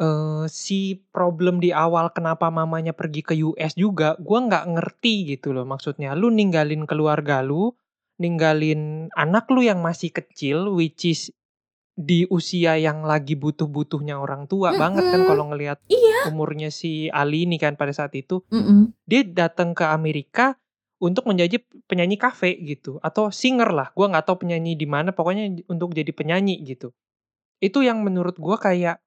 eee, 0.00 0.44
si 0.52 1.00
problem 1.12 1.58
di 1.60 1.72
awal 1.72 2.12
kenapa 2.12 2.48
mamanya 2.52 2.92
pergi 2.96 3.22
ke 3.24 3.34
US 3.44 3.74
juga, 3.76 4.16
gue 4.20 4.38
nggak 4.48 4.64
ngerti 4.76 5.14
gitu 5.36 5.52
loh 5.56 5.64
maksudnya. 5.68 6.12
Lu 6.18 6.28
ninggalin 6.32 6.84
keluarga 6.88 7.40
lu, 7.44 7.72
ninggalin 8.20 9.08
anak 9.16 9.48
lu 9.52 9.60
yang 9.64 9.80
masih 9.84 10.12
kecil, 10.12 10.72
which 10.72 11.04
is 11.08 11.32
di 11.96 12.24
usia 12.28 12.76
yang 12.80 13.04
lagi 13.08 13.34
butuh-butuhnya 13.36 14.16
orang 14.20 14.46
tua 14.48 14.72
banget 14.76 15.04
kan 15.12 15.20
Mhm, 15.24 15.28
kalau 15.28 15.44
ngelihat 15.52 15.78
iya. 15.88 16.28
umurnya 16.28 16.68
si 16.72 17.08
Ali 17.12 17.44
ini 17.48 17.56
kan 17.60 17.76
pada 17.80 17.92
saat 17.96 18.12
itu. 18.16 18.44
Mhm. 18.52 18.92
Dia 19.08 19.22
datang 19.24 19.72
ke 19.76 19.84
Amerika 19.88 20.56
untuk 21.00 21.28
menjadi 21.28 21.60
penyanyi 21.88 22.16
kafe 22.20 22.56
gitu, 22.64 22.98
atau 23.04 23.28
singer 23.32 23.68
lah, 23.72 23.92
gua 23.96 24.08
nggak 24.12 24.26
tahu 24.28 24.44
penyanyi 24.48 24.74
di 24.80 24.88
mana, 24.88 25.12
pokoknya 25.12 25.64
untuk 25.68 25.92
jadi 25.96 26.08
penyanyi 26.12 26.60
gitu. 26.64 26.92
Itu 27.62 27.80
yang 27.86 28.02
menurut 28.04 28.36
gua 28.40 28.56
kayak, 28.60 29.00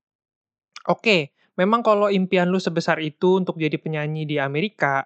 oke, 0.89 1.17
memang 1.59 1.81
kalau 1.85 2.09
impian 2.09 2.49
lu 2.49 2.57
sebesar 2.59 2.97
itu 2.99 3.37
untuk 3.39 3.55
jadi 3.61 3.77
penyanyi 3.77 4.25
di 4.27 4.37
Amerika 4.41 5.05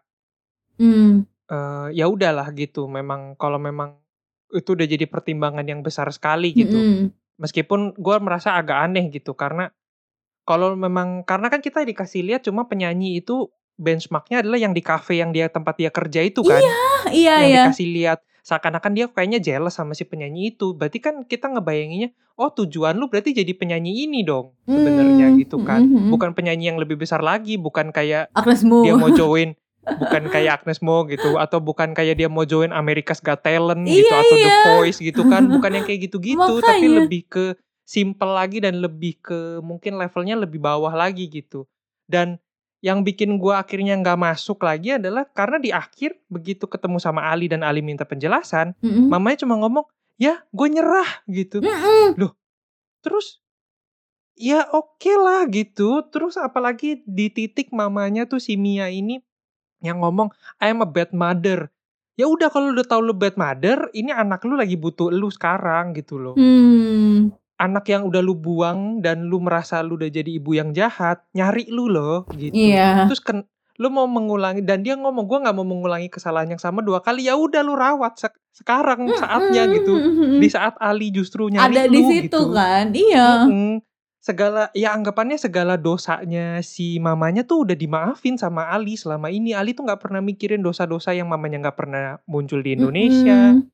Mmm. 0.79 1.25
eee, 1.51 1.87
ya 1.99 2.05
udahlah 2.09 2.49
gitu, 2.55 2.87
memang 2.87 3.35
kalau 3.37 3.59
memang 3.61 3.99
itu 4.53 4.69
udah 4.77 4.87
jadi 4.87 5.05
pertimbangan 5.09 5.65
yang 5.65 5.81
besar 5.85 6.07
sekali 6.13 6.53
gitu. 6.55 6.77
Mhm. 6.79 7.11
Meskipun 7.41 7.97
gua 7.99 8.21
merasa 8.21 8.55
agak 8.55 8.77
aneh 8.89 9.09
gitu, 9.11 9.33
karena 9.35 9.69
kalau 10.47 10.75
memang 10.77 11.23
karena 11.27 11.47
kan 11.53 11.61
kita 11.63 11.83
dikasih 11.87 12.23
lihat 12.27 12.41
cuma 12.47 12.67
penyanyi 12.69 13.21
itu 13.23 13.49
benchmarknya 13.79 14.43
adalah 14.45 14.59
yang 14.61 14.73
di 14.77 14.83
cafe 14.85 15.19
yang 15.23 15.31
dia 15.35 15.49
tempat 15.51 15.75
dia 15.81 15.91
kerja 15.93 16.21
itu 16.25 16.41
kan. 16.45 16.61
Ah, 16.61 17.11
iya 17.13 17.35
yang 17.39 17.49
iya. 17.49 17.63
dikasih 17.63 17.87
lihat 17.95 18.19
seakan-akan 18.43 18.91
dia 18.91 19.05
kayaknya 19.07 19.39
jealous 19.39 19.79
sama 19.79 19.95
si 19.95 20.03
penyanyi 20.03 20.51
itu. 20.51 20.75
Berarti 20.75 20.99
kan 20.99 21.23
kita 21.23 21.47
ngebayanginnya, 21.47 22.11
oh 22.35 22.51
tujuan 22.51 22.93
lu 22.93 23.07
berarti 23.07 23.31
jadi 23.31 23.55
penyanyi 23.55 24.03
ini 24.03 24.21
dong 24.21 24.51
sebenarnya 24.67 25.31
Hmm, 25.31 25.39
gitu 25.39 25.57
kan. 25.63 25.81
mm, 25.81 25.89
mm, 25.89 26.01
mm. 26.05 26.09
Bukan 26.11 26.29
penyanyi 26.35 26.69
yang 26.69 26.77
lebih 26.77 26.99
besar 26.99 27.23
lagi, 27.23 27.55
bukan 27.55 27.89
kayak 27.89 28.27
Agnes 28.35 28.61
Mo. 28.61 28.83
dia 28.83 28.93
mau 28.93 29.09
join 29.15 29.55
bukan 29.83 30.31
kayak 30.31 30.63
Agnes 30.63 30.79
Mo 30.79 31.03
gitu 31.07 31.35
atau 31.35 31.59
bukan 31.59 31.91
kayak 31.91 32.15
dia 32.15 32.31
mau 32.31 32.47
join 32.47 32.71
America's 32.71 33.19
Got 33.19 33.43
Talent 33.43 33.83
gitu 33.83 34.07
Iya, 34.07 34.15
atau 34.15 34.35
The 34.35 34.47
iya. 34.47 34.63
Voice 34.71 34.99
gitu 35.03 35.21
kan 35.27 35.43
bukan 35.59 35.71
yang 35.75 35.83
kayak 35.83 36.07
gitu-gitu 36.07 36.53
tapi 36.63 36.87
lebih 36.87 37.27
ke 37.27 37.45
simple 37.83 38.31
lagi 38.31 38.63
dan 38.63 38.79
lebih 38.79 39.19
ke 39.19 39.59
mungkin 39.59 39.99
levelnya 39.99 40.39
lebih 40.39 40.63
bawah 40.63 40.95
lagi 40.95 41.27
gitu 41.27 41.67
dan 42.07 42.39
yang 42.83 43.07
bikin 43.07 43.39
gua 43.39 43.63
akhirnya 43.63 43.95
nggak 43.95 44.19
masuk 44.19 44.59
lagi 44.59 44.99
adalah 44.99 45.23
karena 45.31 45.55
di 45.55 45.71
akhir 45.71 46.19
begitu 46.27 46.67
ketemu 46.67 46.99
sama 46.99 47.31
Ali 47.31 47.47
dan 47.47 47.63
Ali 47.63 47.79
minta 47.79 48.03
penjelasan 48.03 48.75
Mm-mm. 48.83 49.07
mamanya 49.07 49.47
cuma 49.47 49.55
ngomong 49.55 49.87
ya 50.19 50.43
gue 50.51 50.67
nyerah 50.67 51.23
gitu 51.31 51.63
Mm-mm. 51.63 52.19
terus 52.99 53.39
ya 54.35 54.67
oke 54.75 55.13
lah 55.15 55.47
gitu 55.47 56.03
terus 56.11 56.35
apalagi 56.35 56.99
di 57.07 57.31
titik 57.31 57.71
mamanya 57.71 58.27
tuh 58.27 58.43
si 58.43 58.59
Mia 58.59 58.91
ini 58.91 59.23
yang 59.79 60.03
ngomong 60.03 60.35
I 60.59 60.75
am 60.75 60.83
a 60.83 60.89
bad 60.89 61.15
mother 61.15 61.71
ya 62.13 62.27
udah 62.27 62.51
kalau 62.51 62.75
udah 62.75 62.83
tahu 62.83 62.99
lu 62.99 63.15
bad 63.15 63.39
mother 63.39 63.87
ini 63.95 64.11
anak 64.11 64.43
lu 64.43 64.59
lagi 64.59 64.75
butuh 64.75 65.07
lu 65.07 65.31
sekarang 65.31 65.95
gitu 65.95 66.19
loh 66.19 66.35
Hmm. 66.35 67.31
Anak 67.55 67.85
yang 67.87 68.03
udah 68.03 68.19
lu 68.19 68.33
buang 68.33 68.99
dan 68.99 69.25
lu 69.25 69.37
merasa 69.37 69.79
lu 69.79 69.95
udah 69.95 70.07
jadi 70.07 70.29
ibu 70.33 70.53
yang 70.53 70.71
jahat 70.71 71.21
nyari 71.31 71.67
lu 71.67 71.85
loh 71.85 72.25
gitu 72.31 72.53
Iya. 72.53 73.05
terus 73.05 73.19
ken 73.19 73.45
lu 73.75 73.89
mau 73.89 74.05
mengulangi 74.05 74.61
dan 74.61 74.81
dia 74.81 74.93
ngomong 74.93 75.25
gua 75.25 75.41
nggak 75.41 75.55
mau 75.55 75.63
mengulangi 75.63 76.05
kesalahan 76.05 76.45
yang 76.47 76.61
sama 76.61 76.79
dua 76.79 76.99
kali 76.99 77.25
ya 77.25 77.33
udah 77.33 77.61
lu 77.61 77.73
rawat 77.73 78.13
sek- 78.15 78.37
sekarang 78.51 79.09
saatnya 79.11 79.65
gitu 79.71 79.93
di 80.37 80.45
saat 80.47 80.77
Ali 80.77 81.09
justru 81.09 81.49
nyari 81.49 81.73
Ada 81.73 81.83
lu 81.83 81.91
di 81.91 82.01
situ 82.03 82.29
gitu. 82.29 82.53
kan. 82.53 82.85
Iya. 82.91 83.27
Mm-mm. 83.45 83.73
segala 84.19 84.71
ya 84.71 84.93
anggapannya 84.93 85.35
segala 85.35 85.75
dosanya 85.75 86.61
si 86.61 86.95
mamanya 86.95 87.43
tuh 87.43 87.65
udah 87.65 87.75
dimaafin 87.75 88.37
sama 88.37 88.69
Ali 88.69 88.95
selama 88.95 89.27
ini 89.27 89.51
Ali 89.51 89.73
tuh 89.73 89.83
nggak 89.83 89.99
pernah 89.99 90.21
mikirin 90.21 90.61
dosa-dosa 90.61 91.11
yang 91.11 91.27
mamanya 91.27 91.59
nggak 91.59 91.75
pernah 91.75 92.05
muncul 92.23 92.61
di 92.61 92.71
Indonesia 92.71 93.51
Mm-mm. 93.51 93.72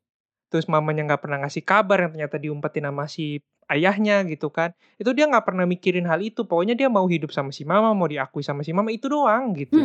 Terus 0.49 0.65
mamanya 0.65 1.05
nggak 1.05 1.21
pernah 1.21 1.37
ngasih 1.45 1.63
kabar 1.63 2.03
yang 2.03 2.11
ternyata 2.17 2.41
diumpetin 2.41 2.89
sama 2.89 3.05
si 3.05 3.39
ayahnya 3.69 4.25
gitu 4.25 4.49
kan. 4.49 4.73
Itu 4.97 5.13
dia 5.13 5.29
nggak 5.29 5.45
pernah 5.45 5.69
mikirin 5.69 6.09
hal 6.09 6.19
itu. 6.25 6.43
Pokoknya 6.43 6.73
dia 6.73 6.89
mau 6.89 7.05
hidup 7.05 7.29
sama 7.29 7.53
si 7.53 7.63
mama 7.63 7.93
mau 7.93 8.09
diakui 8.09 8.41
sama 8.41 8.65
si 8.65 8.73
mama 8.73 8.89
itu 8.89 9.05
doang 9.07 9.53
gitu. 9.53 9.77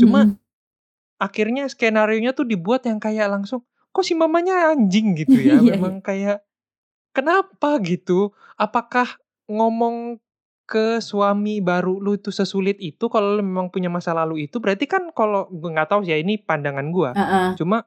Cuma- 0.00 0.32
akhirnya 1.16 1.64
skenario 1.68 2.20
nya 2.20 2.36
tuh 2.36 2.44
dibuat 2.44 2.84
yang 2.84 3.00
kayak 3.00 3.28
langsung 3.32 3.64
kok 3.92 4.04
si 4.04 4.12
mamanya 4.12 4.72
anjing? 4.72 5.16
gitu 5.16 5.36
ya. 5.36 5.56
Iya, 5.60 5.76
memang 5.76 6.00
kayak 6.00 6.44
kenapa? 7.12 7.80
gitu. 7.84 8.32
Apakah 8.56 9.20
ngomong 9.48 10.20
ke 10.66 10.98
suami 10.98 11.62
baru 11.62 12.02
lu 12.02 12.18
itu 12.18 12.34
sesulit 12.34 12.76
itu? 12.82 13.06
Kalau 13.08 13.38
lu 13.38 13.42
memang 13.44 13.68
punya 13.72 13.88
masa 13.88 14.12
lalu 14.16 14.48
itu 14.48 14.58
berarti 14.58 14.84
kan 14.88 15.12
kalau 15.12 15.46
gue 15.48 15.70
nggak 15.70 15.88
tahu 15.88 16.02
sih 16.04 16.12
ya 16.12 16.18
ini 16.20 16.40
pandangan 16.40 16.88
gua. 16.90 17.10
Heeh. 17.16 17.56
cuma 17.56 17.84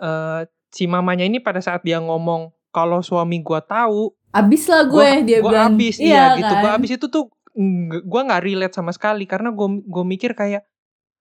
eh 0.00 0.42
si 0.70 0.86
mamanya 0.86 1.22
ini 1.22 1.38
pada 1.38 1.58
saat 1.58 1.82
dia 1.82 1.98
ngomong 1.98 2.48
kalau 2.70 3.02
suami 3.02 3.42
gua 3.42 3.60
tahu 3.60 4.14
Abis 4.30 4.70
lah 4.70 4.86
gue 4.86 4.94
gua, 4.94 5.26
dia 5.26 5.38
gua 5.42 5.50
bilang. 5.50 5.74
abis 5.74 5.98
iya, 5.98 6.38
gitu 6.38 6.54
gua 6.56 6.70
kan? 6.70 6.78
abis 6.78 6.90
itu 6.94 7.06
tuh 7.06 7.24
gua 8.06 8.20
nggak 8.24 8.42
relate 8.42 8.74
sama 8.74 8.94
sekali 8.94 9.26
karena 9.26 9.50
gua 9.50 9.66
gua 9.82 10.06
mikir 10.06 10.32
kayak 10.32 10.62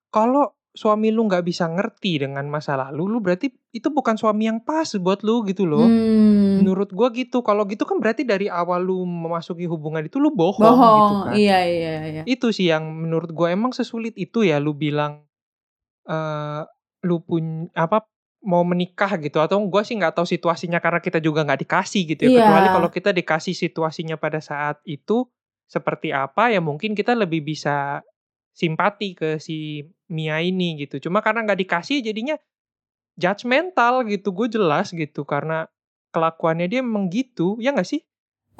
kalau 0.10 0.46
suami 0.70 1.10
lu 1.10 1.26
nggak 1.26 1.42
bisa 1.42 1.66
ngerti 1.66 2.22
dengan 2.22 2.46
masa 2.46 2.78
lalu 2.78 3.10
lu 3.10 3.18
berarti 3.18 3.50
itu 3.74 3.90
bukan 3.90 4.14
suami 4.16 4.46
yang 4.46 4.62
pas 4.62 4.86
buat 4.96 5.26
lu 5.26 5.42
gitu 5.44 5.66
loh 5.66 5.82
Hmm. 5.82 6.62
menurut 6.62 6.94
gua 6.94 7.10
gitu 7.10 7.42
kalau 7.42 7.66
gitu 7.66 7.90
kan 7.90 7.98
berarti 7.98 8.22
dari 8.22 8.46
awal 8.46 8.86
lu 8.86 9.02
memasuki 9.02 9.66
hubungan 9.66 10.06
itu 10.06 10.22
lu 10.22 10.30
bohong, 10.30 10.62
Bohong. 10.62 10.98
gitu 11.00 11.16
kan 11.26 11.34
Iya 11.34 11.60
iya 11.66 11.94
iya. 12.06 12.24
itu 12.30 12.54
sih 12.54 12.70
yang 12.70 12.86
menurut 12.86 13.34
gua 13.34 13.50
emang 13.50 13.74
sesulit 13.74 14.14
itu 14.14 14.46
ya 14.46 14.62
lu 14.62 14.78
bilang 14.78 15.26
eh 16.06 16.62
lu 17.02 17.18
pun 17.20 17.72
apa 17.74 18.06
mau 18.40 18.64
menikah 18.64 19.20
gitu 19.20 19.44
atau 19.44 19.60
gua 19.68 19.84
sih 19.84 20.00
nggak 20.00 20.16
tahu 20.16 20.28
situasinya 20.28 20.80
karena 20.80 21.04
kita 21.04 21.20
juga 21.20 21.44
nggak 21.44 21.62
dikasih 21.68 22.04
gitu 22.16 22.22
ya. 22.28 22.30
Iya. 22.32 22.38
kecuali 22.44 22.68
kalau 22.72 22.90
kita 22.90 23.10
dikasih 23.12 23.56
situasinya 23.56 24.16
pada 24.16 24.40
saat 24.40 24.80
itu 24.88 25.28
seperti 25.70 26.10
apa 26.16 26.50
ya 26.50 26.64
mungkin 26.64 26.98
kita 26.98 27.14
lebih 27.14 27.46
bisa 27.46 28.02
simpati 28.56 29.14
ke 29.14 29.38
si 29.38 29.86
Mia 30.10 30.42
ini 30.42 30.80
gitu. 30.82 30.98
Cuma 31.08 31.22
karena 31.22 31.46
nggak 31.46 31.60
dikasih 31.64 32.02
jadinya 32.02 32.36
judgmental 33.20 34.08
gitu 34.08 34.34
gue 34.34 34.48
jelas 34.50 34.92
gitu. 34.96 35.24
Karena 35.28 35.68
kelakuannya 36.10 36.66
dia 36.66 36.82
memang 36.82 37.08
gitu 37.14 37.60
ya 37.62 37.70
nggak 37.70 37.86
sih 37.86 38.02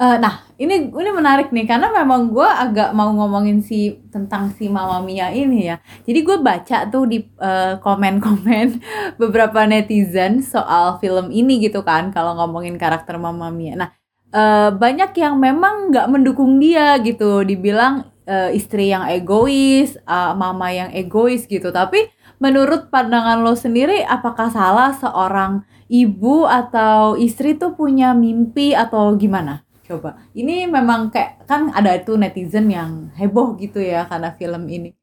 Eh, 0.00 0.16
nah, 0.16 0.48
ini 0.56 0.88
ini 0.88 1.10
menarik 1.12 1.52
nih 1.52 1.68
karena 1.68 1.92
memang 1.92 2.32
gue 2.32 2.48
agak 2.48 2.96
mau 2.96 3.12
ngomongin 3.12 3.60
si 3.60 4.00
tentang 4.08 4.48
si 4.56 4.64
Mama 4.72 5.04
Mia 5.04 5.28
ini 5.28 5.68
ya. 5.68 5.76
Jadi 6.08 6.24
gue 6.24 6.40
baca 6.40 6.88
tuh 6.88 7.04
di 7.04 7.20
eh, 7.20 7.76
komen-komen 7.76 8.80
beberapa 9.20 9.68
netizen 9.68 10.40
soal 10.40 10.96
film 11.04 11.28
ini 11.28 11.60
gitu 11.60 11.84
kan 11.84 12.08
kalau 12.16 12.32
ngomongin 12.32 12.80
karakter 12.80 13.20
Mama 13.20 13.52
Mia. 13.52 13.76
Nah, 13.76 13.92
eh, 14.32 14.72
banyak 14.72 15.12
yang 15.20 15.36
memang 15.36 15.92
nggak 15.92 16.08
mendukung 16.08 16.56
dia 16.56 16.96
gitu, 17.04 17.44
dibilang 17.44 18.08
eh, 18.24 18.56
istri 18.56 18.88
yang 18.88 19.04
egois, 19.04 20.00
eh, 20.00 20.32
mama 20.32 20.72
yang 20.72 20.88
egois 20.96 21.44
gitu. 21.44 21.68
Tapi 21.68 22.08
menurut 22.40 22.88
pandangan 22.88 23.44
lo 23.44 23.52
sendiri, 23.52 24.00
apakah 24.08 24.48
salah 24.48 24.96
seorang 24.96 25.60
ibu 25.92 26.48
atau 26.48 27.20
istri 27.20 27.60
tuh 27.60 27.76
punya 27.76 28.16
mimpi 28.16 28.72
atau 28.72 29.12
gimana? 29.20 29.68
Coba. 29.90 30.22
Ini 30.30 30.70
memang 30.70 31.10
kayak 31.10 31.50
kan 31.50 31.74
ada 31.74 31.98
tuh 32.06 32.14
netizen 32.14 32.70
yang 32.70 33.10
heboh 33.18 33.58
gitu 33.58 33.82
ya 33.82 34.06
karena 34.06 34.30
film 34.38 34.70
ini. 34.70 34.94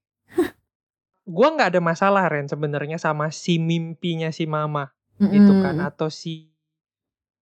gua 1.28 1.52
nggak 1.52 1.76
ada 1.76 1.82
masalah 1.84 2.24
Ren 2.32 2.48
sebenarnya 2.48 2.96
sama 2.96 3.28
si 3.36 3.60
mimpinya 3.60 4.32
si 4.32 4.48
mama 4.48 4.96
gitu 5.20 5.60
kan 5.60 5.76
atau 5.84 6.08
si 6.08 6.48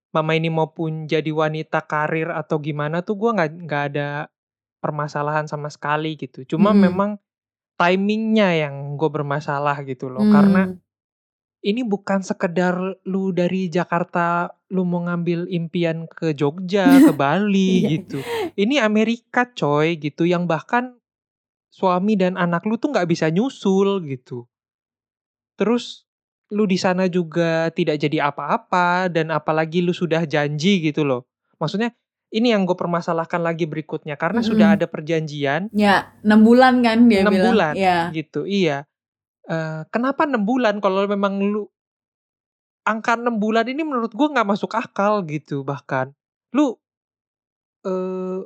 mama 0.09 0.33
ini 0.33 0.49
maupun 0.49 1.05
jadi 1.05 1.29
wanita 1.29 1.85
karir 1.85 2.33
atau 2.33 2.57
gimana 2.57 3.05
tuh 3.05 3.13
gua 3.13 3.37
nggak 3.37 3.51
nggak 3.69 3.83
ada 3.93 4.09
permasalahan 4.81 5.45
sama 5.45 5.69
sekali 5.69 6.17
gitu 6.17 6.57
cuma 6.57 6.73
Mm-mm. 6.73 6.81
memang 6.81 7.11
timingnya 7.75 8.55
yang 8.55 8.95
gue 8.95 9.09
bermasalah 9.11 9.83
gitu 9.83 10.07
loh 10.07 10.23
Hmm. 10.23 10.33
karena 10.33 10.61
ini 11.65 11.81
bukan 11.81 12.21
sekedar 12.21 12.77
lu 13.03 13.29
dari 13.31 13.65
Jakarta 13.67 14.45
lu 14.67 14.83
mau 14.83 15.01
ngambil 15.01 15.49
impian 15.49 16.05
ke 16.05 16.31
Jogja 16.31 16.85
ke 17.01 17.13
Bali 17.17 17.81
Iya. 17.81 17.89
gitu 17.91 18.19
ini 18.53 18.77
Amerika 18.77 19.49
coy 19.49 19.97
gitu 19.97 20.23
yang 20.23 20.45
bahkan 20.45 20.93
suami 21.67 22.13
dan 22.13 22.35
anak 22.35 22.63
lu 22.63 22.75
tuh 22.75 22.89
nggak 22.89 23.09
bisa 23.09 23.27
nyusul 23.27 23.99
gitu 24.05 24.45
terus 25.55 26.05
lu 26.47 26.63
di 26.63 26.77
sana 26.77 27.07
juga 27.07 27.67
tidak 27.69 27.97
jadi 27.97 28.29
apa-apa 28.29 29.09
dan 29.09 29.27
apalagi 29.29 29.81
lu 29.81 29.91
sudah 29.91 30.23
janji 30.23 30.79
gitu 30.83 31.01
loh 31.01 31.25
maksudnya 31.57 31.91
ini 32.29 32.51
yang 32.51 32.63
gue 32.63 32.75
permasalahkan 32.75 33.39
lagi 33.39 33.65
berikutnya 33.65 34.13
karena 34.13 34.39
Mm-mm. 34.39 34.51
sudah 34.51 34.67
ada 34.75 34.85
perjanjian 34.85 35.71
Ya, 35.71 36.13
enam 36.21 36.43
bulan 36.43 36.79
kan 36.79 37.07
dia 37.07 37.23
Enam 37.23 37.33
bilang. 37.33 37.47
bulan. 37.49 37.73
Ya. 37.73 38.11
gitu 38.11 38.43
iya 38.43 38.85
Eh, 39.45 39.81
kenapa 39.93 40.25
enam 40.25 40.41
bulan 40.41 40.81
kalau 40.81 41.05
memang 41.05 41.37
lu 41.37 41.69
angka 42.81 43.13
enam 43.13 43.37
bulan 43.37 43.69
ini 43.69 43.85
menurut 43.85 44.09
gua 44.17 44.33
nggak 44.33 44.49
masuk 44.49 44.73
akal 44.73 45.21
gitu 45.29 45.61
bahkan 45.61 46.17
lu 46.49 46.73
eh 47.85 48.41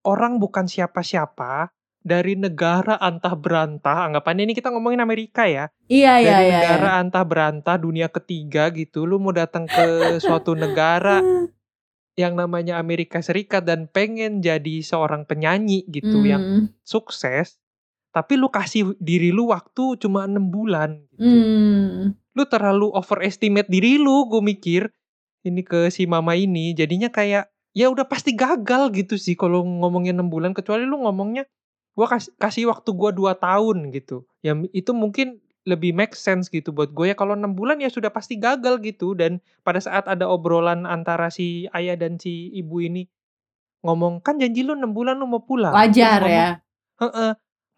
orang 0.00 0.40
bukan 0.40 0.64
siapa-siapa 0.64 1.68
dari 2.00 2.32
negara 2.32 2.96
antah 2.96 3.36
berantah 3.36 4.08
anggapannya 4.08 4.48
ini 4.48 4.56
kita 4.56 4.72
ngomongin 4.72 5.04
Amerika 5.04 5.44
ya 5.44 5.68
Iya, 5.84 6.16
iya, 6.16 6.28
dari 6.32 6.44
iya. 6.48 6.52
negara 6.56 6.88
antah 6.96 7.24
berantah 7.28 7.76
dunia 7.76 8.08
ketiga 8.08 8.72
gitu 8.72 9.04
lu 9.04 9.20
mau 9.20 9.36
datang 9.36 9.68
ke 9.68 10.16
suatu 10.16 10.56
negara 10.56 11.20
yang 12.16 12.40
namanya 12.40 12.80
Amerika 12.80 13.20
Serikat 13.20 13.68
dan 13.68 13.84
pengen 13.84 14.40
jadi 14.40 14.80
seorang 14.80 15.28
penyanyi 15.28 15.84
gitu 15.92 16.24
yang 16.24 16.40
Hmm. 16.40 16.66
sukses 16.80 17.59
tapi 18.10 18.34
lu 18.34 18.50
kasih 18.50 18.94
diri 18.98 19.30
lu 19.30 19.50
waktu 19.54 19.98
cuma 20.02 20.26
enam 20.26 20.50
bulan 20.50 20.98
gitu. 21.14 21.22
Hmm. 21.22 22.14
lu 22.34 22.42
terlalu 22.46 22.90
overestimate 22.94 23.70
diri 23.70 23.98
lu 23.98 24.26
gue 24.26 24.42
mikir 24.42 24.90
ini 25.46 25.64
ke 25.64 25.88
si 25.88 26.04
mama 26.04 26.36
ini 26.36 26.76
jadinya 26.76 27.08
kayak 27.08 27.48
ya 27.72 27.86
udah 27.88 28.04
pasti 28.06 28.34
gagal 28.34 28.90
gitu 28.92 29.14
sih 29.14 29.38
kalau 29.38 29.62
ngomongin 29.62 30.18
enam 30.18 30.28
bulan 30.28 30.52
kecuali 30.52 30.84
lu 30.84 31.00
ngomongnya 31.06 31.46
gua 31.94 32.06
kasih 32.10 32.32
kasih 32.38 32.64
waktu 32.70 32.90
gua 32.94 33.10
dua 33.14 33.32
tahun 33.38 33.94
gitu 33.94 34.26
ya 34.42 34.58
itu 34.74 34.90
mungkin 34.90 35.38
lebih 35.68 35.92
make 35.92 36.16
sense 36.16 36.48
gitu 36.48 36.72
buat 36.72 36.88
gue 36.96 37.12
ya 37.12 37.16
kalau 37.16 37.36
enam 37.36 37.52
bulan 37.52 37.84
ya 37.84 37.92
sudah 37.92 38.08
pasti 38.08 38.40
gagal 38.40 38.80
gitu 38.80 39.12
dan 39.12 39.44
pada 39.60 39.76
saat 39.76 40.08
ada 40.08 40.24
obrolan 40.24 40.88
antara 40.88 41.28
si 41.28 41.68
ayah 41.76 42.00
dan 42.00 42.16
si 42.16 42.48
ibu 42.56 42.80
ini 42.80 43.04
ngomong 43.84 44.24
kan 44.24 44.40
janji 44.40 44.64
lu 44.64 44.72
enam 44.72 44.96
bulan 44.96 45.20
lu 45.20 45.28
mau 45.28 45.44
pulang 45.44 45.76
Wajar 45.76 46.24
ngomong, 46.24 46.32
ya. 46.32 46.48
Heeh. 47.00 47.30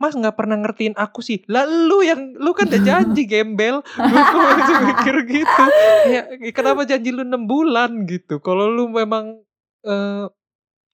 Mas 0.03 0.19
nggak 0.19 0.35
pernah 0.35 0.59
ngertiin 0.59 0.99
aku 0.99 1.23
sih. 1.23 1.47
Lah 1.47 1.63
lu 1.63 2.03
yang 2.03 2.35
lu 2.35 2.51
kan 2.59 2.67
udah 2.67 2.83
janji 2.83 3.23
gembel. 3.31 3.87
Gue 3.87 4.83
mikir 4.91 5.17
gitu. 5.31 5.65
Ya 6.11 6.27
kenapa 6.51 6.83
janji 6.83 7.15
lu 7.15 7.23
6 7.23 7.47
bulan 7.47 8.03
gitu. 8.11 8.43
Kalau 8.43 8.67
lu 8.67 8.91
memang 8.91 9.39
uh, 9.87 10.27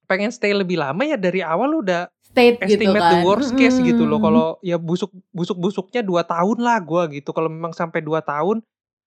pengen 0.05 0.29
stay 0.29 0.53
lebih 0.53 0.77
lama 0.77 1.09
ya 1.09 1.17
dari 1.17 1.41
awal 1.41 1.73
lu 1.73 1.81
udah 1.81 2.13
State 2.21 2.61
gitu 2.69 2.85
estimate 2.85 3.01
kan. 3.01 3.13
the 3.17 3.19
worst 3.25 3.57
case 3.57 3.81
gitu 3.81 4.05
loh. 4.05 4.21
Kalau 4.21 4.47
ya 4.61 4.77
busuk 4.77 5.09
busuk 5.33 5.57
busuknya 5.57 6.05
dua 6.05 6.29
tahun 6.29 6.61
lah 6.61 6.77
gua 6.85 7.09
gitu. 7.09 7.33
Kalau 7.33 7.49
memang 7.49 7.73
sampai 7.73 8.05
dua 8.05 8.21
tahun 8.21 8.61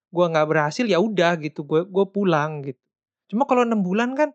gua 0.10 0.26
nggak 0.34 0.50
berhasil 0.50 0.90
ya 0.90 0.98
udah 0.98 1.38
gitu. 1.38 1.62
Gue 1.62 1.86
gue 1.86 2.06
pulang 2.10 2.66
gitu. 2.66 2.82
Cuma 3.30 3.46
kalau 3.46 3.62
enam 3.62 3.86
bulan 3.86 4.18
kan 4.18 4.34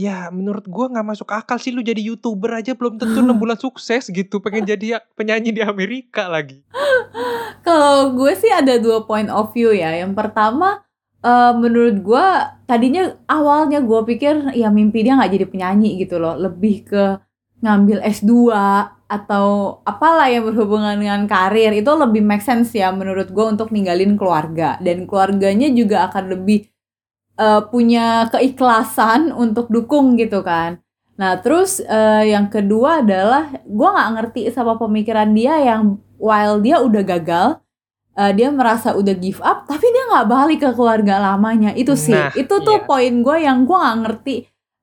ya 0.00 0.32
menurut 0.32 0.64
gua 0.64 0.88
nggak 0.88 1.06
masuk 1.12 1.28
akal 1.28 1.60
sih 1.60 1.68
lu 1.76 1.84
jadi 1.84 2.00
youtuber 2.00 2.56
aja 2.56 2.72
belum 2.72 2.96
tentu 2.96 3.20
enam 3.20 3.36
bulan 3.42 3.60
sukses 3.60 4.08
gitu. 4.08 4.40
Pengen 4.40 4.64
jadi 4.64 4.86
ya- 4.96 5.04
penyanyi 5.12 5.52
di 5.52 5.60
Amerika 5.60 6.24
lagi. 6.24 6.64
Kalau 7.66 8.16
gue 8.16 8.32
sih 8.32 8.48
ada 8.48 8.80
dua 8.80 9.04
point 9.04 9.28
of 9.28 9.52
view 9.52 9.76
ya. 9.76 9.92
Yang 9.92 10.16
pertama, 10.16 10.80
eh, 11.20 11.52
menurut 11.52 12.00
gue 12.00 12.26
tadinya 12.64 13.12
awalnya 13.28 13.84
gue 13.84 14.00
pikir 14.08 14.56
ya 14.56 14.72
mimpi 14.72 15.04
dia 15.04 15.20
nggak 15.20 15.32
jadi 15.36 15.46
penyanyi 15.52 16.00
gitu 16.00 16.16
loh, 16.16 16.40
lebih 16.40 16.88
ke 16.88 17.04
ngambil 17.60 18.00
S2 18.00 18.32
atau 19.10 19.78
apalah 19.84 20.32
yang 20.32 20.48
berhubungan 20.48 20.96
dengan 20.96 21.28
karir 21.28 21.74
itu 21.76 21.92
lebih 21.92 22.24
make 22.24 22.40
sense 22.40 22.72
ya 22.72 22.88
menurut 22.94 23.28
gue 23.28 23.44
untuk 23.44 23.68
ninggalin 23.74 24.16
keluarga 24.16 24.80
dan 24.80 25.04
keluarganya 25.04 25.68
juga 25.68 26.08
akan 26.08 26.40
lebih 26.40 26.70
eh, 27.40 27.62
punya 27.72 28.28
keikhlasan 28.28 29.32
untuk 29.32 29.72
dukung 29.72 30.20
gitu 30.20 30.44
kan. 30.44 30.76
Nah 31.16 31.40
terus 31.40 31.80
eh, 31.80 32.32
yang 32.32 32.52
kedua 32.52 33.00
adalah 33.04 33.48
gue 33.64 33.88
nggak 33.88 34.10
ngerti 34.16 34.40
sama 34.52 34.76
pemikiran 34.76 35.32
dia 35.32 35.56
yang 35.60 35.96
while 36.20 36.60
dia 36.60 36.80
udah 36.84 37.02
gagal, 37.04 37.48
eh, 38.16 38.32
dia 38.36 38.48
merasa 38.52 38.92
udah 38.92 39.14
give 39.16 39.40
up, 39.40 39.64
tapi 39.70 39.84
dia 39.88 40.04
nggak 40.12 40.28
balik 40.28 40.58
ke 40.60 40.70
keluarga 40.76 41.16
lamanya. 41.32 41.72
Itu 41.72 41.96
sih, 41.96 42.16
Nah, 42.16 42.32
itu 42.36 42.54
tuh 42.60 42.84
iya. 42.84 42.86
poin 42.88 43.14
gue 43.24 43.36
yang 43.40 43.64
gue 43.64 43.76
nggak 43.76 43.98
ngerti 44.04 44.36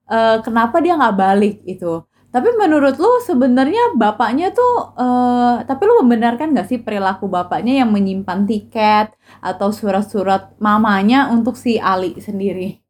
eh, 0.10 0.38
kenapa 0.42 0.82
dia 0.82 0.94
nggak 0.98 1.18
balik 1.18 1.56
itu. 1.70 2.07
Tapi 2.28 2.50
menurut 2.60 3.00
lu 3.00 3.24
sebenarnya 3.24 3.96
bapaknya 3.96 4.52
tuh, 4.52 4.94
eh, 5.00 5.56
tapi 5.64 5.82
lu 5.88 6.04
membenarkan 6.04 6.52
gak 6.52 6.68
sih 6.68 6.80
perilaku 6.84 7.32
bapaknya 7.32 7.80
yang 7.82 7.90
menyimpan 7.90 8.44
tiket 8.44 9.16
atau 9.40 9.72
surat-surat 9.72 10.52
mamanya 10.60 11.32
untuk 11.32 11.56
si 11.56 11.80
Ali 11.80 12.20
sendiri? 12.20 12.84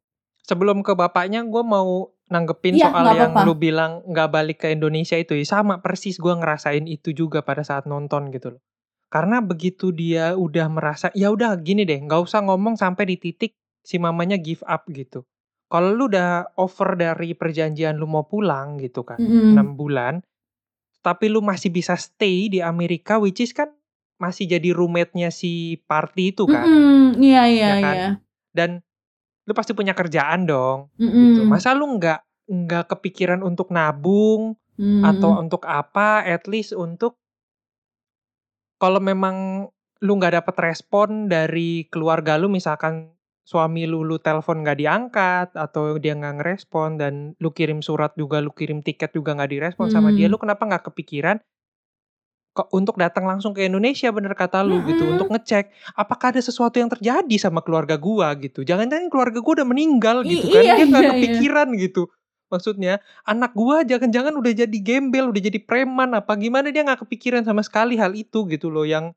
Sebelum 0.47 0.81
ke 0.81 0.97
bapaknya 0.97 1.45
gue 1.45 1.63
mau 1.63 2.09
nanggepin 2.27 2.75
Iya, 2.75 2.91
soal 2.91 3.15
yang 3.15 3.31
apa-apa. 3.31 3.47
lu 3.47 3.53
bilang 3.55 3.91
nggak 4.03 4.29
balik 4.31 4.57
ke 4.63 4.67
Indonesia 4.75 5.15
itu 5.15 5.35
ya 5.35 5.47
sama 5.47 5.79
persis 5.79 6.19
gue 6.19 6.33
ngerasain 6.35 6.83
itu 6.87 7.15
juga 7.15 7.39
pada 7.43 7.63
saat 7.63 7.87
nonton 7.87 8.31
gitu 8.35 8.55
loh. 8.55 8.61
Karena 9.07 9.39
begitu 9.39 9.95
dia 9.95 10.35
udah 10.35 10.67
merasa 10.67 11.07
ya 11.15 11.31
udah 11.31 11.55
gini 11.63 11.87
deh 11.87 12.03
nggak 12.03 12.19
usah 12.27 12.43
ngomong 12.43 12.75
sampai 12.75 13.07
di 13.07 13.15
titik 13.15 13.55
si 13.79 13.95
mamanya 13.95 14.35
give 14.35 14.63
up 14.67 14.83
gitu. 14.91 15.23
Kalau 15.67 15.91
lu 15.91 16.07
udah 16.07 16.55
over 16.55 16.95
dari 16.95 17.35
perjanjian 17.35 17.99
lu 17.99 18.07
mau 18.07 18.23
pulang 18.23 18.79
gitu 18.79 19.03
kan 19.03 19.19
Mm-mm. 19.19 19.51
6 19.51 19.75
bulan, 19.75 20.23
tapi 21.03 21.27
lu 21.27 21.43
masih 21.43 21.71
bisa 21.71 21.99
stay 21.99 22.47
di 22.47 22.63
Amerika 22.63 23.19
which 23.19 23.43
is 23.43 23.51
kan 23.51 23.67
masih 24.17 24.47
jadi 24.49 24.73
roommate-nya 24.73 25.29
si 25.29 25.77
party 25.85 26.33
itu 26.33 26.47
kan. 26.47 26.65
Mm-mm, 26.65 27.19
Iya 27.19 27.43
iya 27.51 27.67
Ya 27.67 27.75
kan? 27.83 27.95
iya. 27.95 28.09
Dan 28.55 28.69
lu 29.43 29.53
pasti 29.55 29.75
punya 29.75 29.91
kerjaan 29.91 30.47
dong 30.47 30.87
Mm-mm. 30.95 31.35
gitu. 31.35 31.41
Masa 31.47 31.75
lu 31.75 31.85
nggak 31.99 32.19
nggak 32.47 32.85
kepikiran 32.95 33.43
untuk 33.43 33.71
nabung 33.71 34.55
Mm. 34.77 35.01
atau 35.01 35.41
untuk 35.41 35.65
apa? 35.65 36.21
At 36.21 36.45
least 36.45 36.69
untuk 36.77 37.17
kalau 38.77 39.01
memang 39.01 39.65
lu 40.05 40.11
nggak 40.21 40.37
dapet 40.37 40.55
respon 40.61 41.25
dari 41.25 41.89
keluarga 41.89 42.37
lu, 42.37 42.45
misalkan 42.45 43.16
suami 43.47 43.87
lu 43.87 44.03
lu 44.03 44.19
telepon 44.19 44.59
nggak 44.59 44.77
diangkat 44.83 45.47
atau 45.55 45.95
dia 45.95 46.19
nggak 46.19 46.43
ngerespon 46.43 46.99
dan 46.99 47.31
lu 47.39 47.55
kirim 47.55 47.79
surat 47.79 48.11
juga, 48.19 48.43
lu 48.43 48.51
kirim 48.51 48.83
tiket 48.83 49.15
juga 49.15 49.39
nggak 49.39 49.51
direspon 49.55 49.87
sama 49.87 50.11
dia, 50.11 50.27
Hmm. 50.27 50.35
lu 50.35 50.37
kenapa 50.43 50.67
nggak 50.67 50.91
kepikiran 50.91 51.39
kok 52.51 52.73
untuk 52.73 52.97
datang 52.97 53.29
langsung 53.29 53.53
ke 53.53 53.69
Indonesia 53.69 54.09
bener 54.09 54.33
kata 54.33 54.65
lu 54.65 54.81
gitu 54.89 55.05
Mm-mm. 55.05 55.13
untuk 55.13 55.29
ngecek 55.29 55.69
apakah 55.93 56.33
ada 56.33 56.41
sesuatu 56.41 56.81
yang 56.81 56.89
terjadi 56.89 57.37
sama 57.37 57.61
keluarga 57.61 58.01
gua 58.01 58.33
gitu 58.33 58.65
jangan-jangan 58.65 59.13
keluarga 59.13 59.45
gua 59.45 59.61
udah 59.61 59.67
meninggal 59.69 60.25
I- 60.25 60.41
gitu 60.41 60.49
kan 60.49 60.65
iya, 60.65 60.73
dia 60.73 60.85
nggak 60.89 61.03
iya, 61.05 61.05
iya. 61.05 61.21
kepikiran 61.21 61.67
gitu 61.77 62.09
maksudnya 62.49 62.93
anak 63.29 63.53
gua 63.53 63.85
jangan-jangan 63.85 64.33
udah 64.33 64.53
jadi 64.57 64.77
gembel 64.81 65.29
udah 65.29 65.41
jadi 65.53 65.59
preman 65.61 66.17
apa 66.17 66.33
gimana 66.33 66.73
dia 66.73 66.81
nggak 66.81 67.05
kepikiran 67.05 67.45
sama 67.45 67.61
sekali 67.61 67.93
hal 67.93 68.17
itu 68.17 68.49
gitu 68.49 68.73
loh 68.73 68.89
yang 68.89 69.13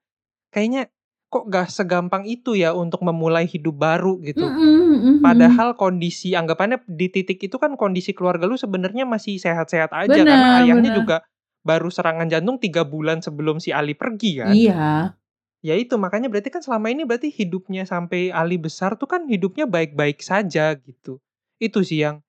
kayaknya 0.53 0.93
kok 1.31 1.47
gak 1.47 1.71
segampang 1.71 2.27
itu 2.27 2.59
ya 2.59 2.75
untuk 2.75 3.07
memulai 3.07 3.47
hidup 3.47 3.79
baru 3.79 4.19
gitu 4.19 4.51
Mm-mm, 4.51 4.75
mm-mm. 4.99 5.15
Padahal 5.23 5.79
kondisi 5.79 6.35
anggapannya 6.35 6.83
di 6.91 7.07
titik 7.07 7.39
itu 7.39 7.55
kan 7.55 7.79
kondisi 7.79 8.11
keluarga 8.11 8.51
lu 8.51 8.59
sebenarnya 8.59 9.07
masih 9.07 9.39
sehat-sehat 9.39 9.95
aja 9.95 10.11
Benar, 10.11 10.27
karena 10.27 10.47
ayahnya 10.59 10.91
benar. 10.91 10.99
juga 10.99 11.17
baru 11.63 11.87
serangan 11.87 12.27
jantung 12.27 12.59
tiga 12.59 12.83
bulan 12.83 13.23
sebelum 13.23 13.63
si 13.63 13.71
Ali 13.71 13.95
pergi 13.95 14.43
kan. 14.43 14.53
Iya. 14.53 15.15
Ya 15.61 15.75
itu 15.77 15.95
makanya 16.01 16.33
berarti 16.33 16.51
kan 16.51 16.65
selama 16.65 16.89
ini 16.91 17.05
berarti 17.05 17.29
hidupnya 17.31 17.85
sampai 17.85 18.33
Ali 18.33 18.57
besar 18.57 18.97
tuh 18.97 19.07
kan 19.07 19.29
hidupnya 19.29 19.69
baik-baik 19.69 20.19
saja 20.25 20.75
gitu. 20.75 21.21
Itu 21.61 21.85
sih 21.85 22.05
yang 22.05 22.25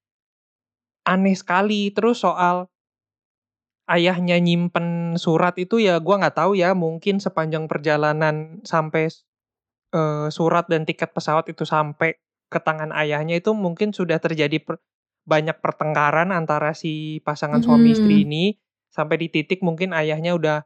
aneh 1.08 1.36
sekali. 1.36 1.90
Terus 1.96 2.22
soal 2.22 2.71
ayahnya 3.92 4.38
nyimpen 4.40 5.20
surat 5.20 5.56
itu 5.60 5.84
ya 5.84 6.00
gua 6.00 6.16
nggak 6.22 6.38
tahu 6.40 6.52
ya 6.58 6.72
mungkin 6.74 7.20
sepanjang 7.20 7.68
perjalanan 7.72 8.64
sampai 8.64 9.12
eh, 9.94 10.28
surat 10.32 10.66
dan 10.72 10.84
tiket 10.88 11.12
pesawat 11.16 11.46
itu 11.52 11.64
sampai 11.68 12.18
ke 12.52 12.60
tangan 12.60 12.92
ayahnya 12.96 13.40
itu 13.40 13.52
mungkin 13.56 13.96
sudah 13.96 14.20
terjadi 14.20 14.60
per- 14.64 14.84
banyak 15.24 15.58
pertengkaran 15.64 16.34
antara 16.34 16.74
si 16.76 17.22
pasangan 17.24 17.62
suami 17.64 17.94
Mm-mm. 17.94 17.96
istri 17.96 18.16
ini 18.28 18.58
sampai 18.92 19.16
di 19.22 19.28
titik 19.32 19.64
mungkin 19.64 19.96
ayahnya 19.96 20.36
udah 20.36 20.58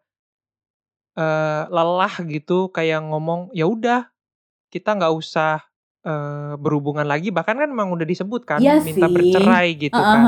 eh, 1.17 1.63
lelah 1.69 2.13
gitu 2.25 2.71
kayak 2.71 3.03
ngomong 3.09 3.51
ya 3.55 3.65
udah 3.67 4.09
kita 4.73 4.97
nggak 4.97 5.13
usah 5.15 5.63
eh, 6.05 6.53
berhubungan 6.55 7.03
lagi 7.03 7.33
bahkan 7.33 7.57
kan 7.57 7.65
memang 7.67 7.89
udah 7.91 8.05
disebut 8.05 8.45
kan 8.45 8.61
Iya 8.61 8.77
minta 8.79 9.09
sih. 9.09 9.15
bercerai 9.17 9.67
gitu 9.75 9.97
Heeh, 9.97 10.13
kan 10.13 10.23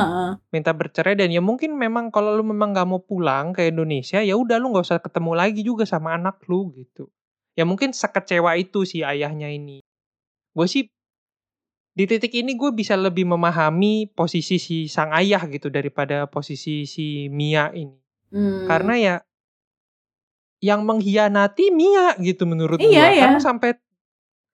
minta 0.50 0.72
bercerai 0.74 1.14
dan 1.14 1.30
ya 1.30 1.40
mungkin 1.40 1.78
memang 1.78 2.10
kalau 2.10 2.34
lu 2.34 2.42
memang 2.42 2.74
nggak 2.74 2.88
mau 2.90 2.98
pulang 3.00 3.54
ke 3.54 3.70
Indonesia 3.70 4.18
ya 4.20 4.34
udah 4.34 4.58
lu 4.58 4.74
nggak 4.74 4.84
usah 4.84 5.00
ketemu 5.00 5.32
lagi 5.32 5.62
juga 5.62 5.86
sama 5.86 6.18
anak 6.18 6.42
lu 6.50 6.74
gitu 6.74 7.08
ya 7.54 7.64
mungkin 7.64 7.94
sekecewa 7.94 8.58
itu 8.58 8.84
si 8.84 9.02
ayahnya 9.02 9.48
ini 9.48 9.86
gue 10.54 10.66
sih 10.66 10.90
di 11.94 12.06
titik 12.06 12.34
ini 12.34 12.54
gue 12.54 12.70
bisa 12.72 12.94
lebih 12.94 13.26
memahami 13.26 14.10
posisi 14.12 14.58
si 14.58 14.86
sang 14.86 15.10
ayah 15.14 15.42
gitu 15.46 15.70
daripada 15.70 16.26
posisi 16.26 16.86
si 16.86 17.30
Mia 17.30 17.70
ini 17.72 17.98
Hmm. 18.28 18.68
karena 18.68 18.94
ya 19.00 19.16
yang 20.60 20.84
mengkhianati 20.84 21.70
Mia 21.70 22.18
gitu 22.18 22.44
menurut 22.44 22.76
Iya, 22.76 22.90
gue 23.08 23.08
iya. 23.14 23.24
karena 23.24 23.40
sampai 23.40 23.70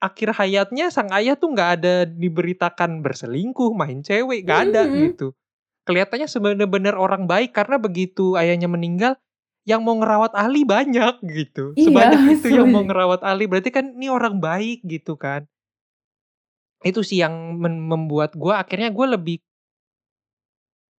akhir 0.03 0.35
hayatnya 0.35 0.91
sang 0.91 1.07
ayah 1.15 1.39
tuh 1.39 1.55
nggak 1.55 1.69
ada 1.79 1.95
diberitakan 2.03 2.99
berselingkuh 2.99 3.71
main 3.71 4.03
cewek 4.03 4.43
nggak 4.43 4.59
ada 4.69 4.81
Mhm. 4.83 4.99
gitu 5.07 5.27
kelihatannya 5.87 6.27
sebenarnya 6.27 6.95
orang 6.99 7.23
baik 7.23 7.55
karena 7.55 7.79
begitu 7.79 8.35
ayahnya 8.35 8.67
meninggal 8.67 9.15
yang 9.63 9.79
mau 9.87 9.95
ngerawat 9.95 10.35
Ali 10.35 10.67
banyak 10.67 11.23
gitu 11.23 11.71
Iya, 11.79 11.87
sebanyak 11.87 12.21
itu 12.35 12.47
yang 12.51 12.67
mau 12.67 12.83
ngerawat 12.83 13.23
Ali 13.23 13.47
berarti 13.47 13.71
kan 13.71 13.95
ini 13.95 14.11
orang 14.11 14.43
baik 14.43 14.83
gitu 14.83 15.15
kan 15.15 15.47
itu 16.83 16.99
sih 16.99 17.23
yang 17.23 17.55
membuat 17.63 18.35
gue 18.35 18.51
akhirnya 18.51 18.91
gue 18.91 19.07
lebih 19.15 19.37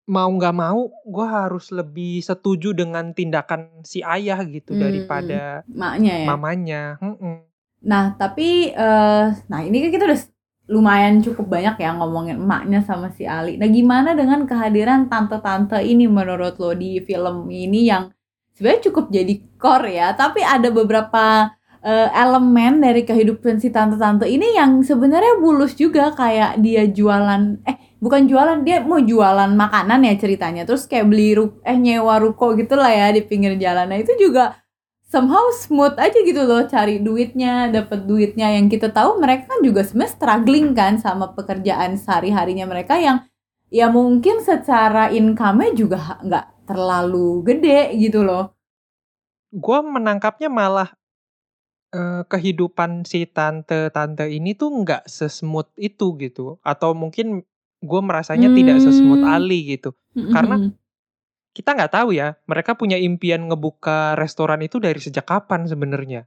mau 0.04 0.28
nggak 0.28 0.56
mau 0.56 0.92
gue 1.04 1.26
harus 1.28 1.72
lebih 1.72 2.20
setuju 2.20 2.76
dengan 2.76 3.16
tindakan 3.16 3.84
si 3.88 4.04
ayah 4.04 4.40
gitu 4.44 4.76
Hmm, 4.76 4.82
daripada 4.84 5.64
Maknya 5.68 6.12
ya. 6.12 6.26
mamanya 6.28 6.82
Mm-mm. 7.00 7.40
Nah, 7.84 8.16
tapi 8.16 8.72
eh 8.72 9.26
nah 9.48 9.60
ini 9.60 9.76
kan 9.84 9.90
kita 9.92 10.04
udah 10.08 10.20
lumayan 10.72 11.20
cukup 11.20 11.44
banyak 11.52 11.76
ya 11.76 11.92
ngomongin 11.92 12.40
emaknya 12.40 12.80
sama 12.80 13.12
si 13.12 13.28
Ali. 13.28 13.60
Nah, 13.60 13.68
gimana 13.68 14.16
dengan 14.16 14.48
kehadiran 14.48 15.12
tante-tante 15.12 15.76
ini 15.84 16.08
menurut 16.08 16.56
lo 16.56 16.72
di 16.72 17.04
film 17.04 17.52
ini 17.52 17.92
yang 17.92 18.08
sebenarnya 18.56 18.82
cukup 18.88 19.12
jadi 19.12 19.34
core 19.60 19.92
ya, 19.92 20.16
tapi 20.16 20.40
ada 20.40 20.72
beberapa 20.72 21.52
eh, 21.84 22.08
elemen 22.16 22.80
dari 22.80 23.04
kehidupan 23.04 23.60
si 23.60 23.68
tante-tante 23.68 24.24
ini 24.24 24.56
yang 24.56 24.80
sebenarnya 24.80 25.36
bulus 25.36 25.76
juga 25.76 26.16
kayak 26.16 26.56
dia 26.64 26.88
jualan 26.88 27.60
eh 27.68 27.76
bukan 28.00 28.24
jualan 28.24 28.64
dia 28.64 28.80
mau 28.80 29.00
jualan 29.04 29.52
makanan 29.52 30.08
ya 30.08 30.16
ceritanya. 30.16 30.64
Terus 30.64 30.88
kayak 30.88 31.12
beli 31.12 31.36
ru 31.36 31.60
eh 31.60 31.76
nyewa 31.76 32.16
ruko 32.24 32.56
gitu 32.56 32.72
lah 32.80 32.88
ya 32.88 33.12
di 33.12 33.20
pinggir 33.20 33.60
jalan. 33.60 33.84
Nah 33.92 34.00
itu 34.00 34.16
juga 34.16 34.63
somehow 35.14 35.46
smooth 35.54 35.94
aja 35.94 36.18
gitu 36.26 36.42
loh 36.42 36.66
cari 36.66 36.98
duitnya 36.98 37.70
dapat 37.70 38.02
duitnya 38.10 38.50
yang 38.58 38.66
kita 38.66 38.90
tahu 38.90 39.22
mereka 39.22 39.54
kan 39.54 39.62
juga 39.62 39.86
sebenarnya 39.86 40.14
struggling 40.18 40.74
kan 40.74 40.98
sama 40.98 41.30
pekerjaan 41.38 41.94
sehari-harinya 41.94 42.66
mereka 42.66 42.98
yang 42.98 43.22
ya 43.70 43.86
mungkin 43.86 44.42
secara 44.42 45.14
income-nya 45.14 45.70
juga 45.78 46.18
nggak 46.18 46.66
terlalu 46.66 47.46
gede 47.46 47.94
gitu 48.02 48.26
loh 48.26 48.58
gue 49.54 49.78
menangkapnya 49.86 50.50
malah 50.50 50.90
eh, 51.94 52.22
kehidupan 52.26 53.06
si 53.06 53.30
tante-tante 53.30 54.26
ini 54.26 54.58
tuh 54.58 54.82
nggak 54.82 55.06
sesmooth 55.06 55.70
itu 55.78 56.18
gitu 56.18 56.58
atau 56.66 56.90
mungkin 56.90 57.46
gue 57.84 58.00
merasanya 58.02 58.50
tidak 58.50 58.82
sesmooth 58.82 59.22
Hmm. 59.22 59.34
Ali 59.38 59.78
gitu 59.78 59.94
Mm-mm. 60.16 60.32
Karena 60.34 60.56
kita 61.54 61.72
nggak 61.72 61.92
tahu 61.94 62.10
ya 62.12 62.34
mereka 62.44 62.74
punya 62.74 62.98
impian 62.98 63.46
ngebuka 63.46 64.18
restoran 64.18 64.60
itu 64.60 64.82
dari 64.82 64.98
sejak 64.98 65.24
kapan 65.24 65.64
sebenarnya 65.64 66.26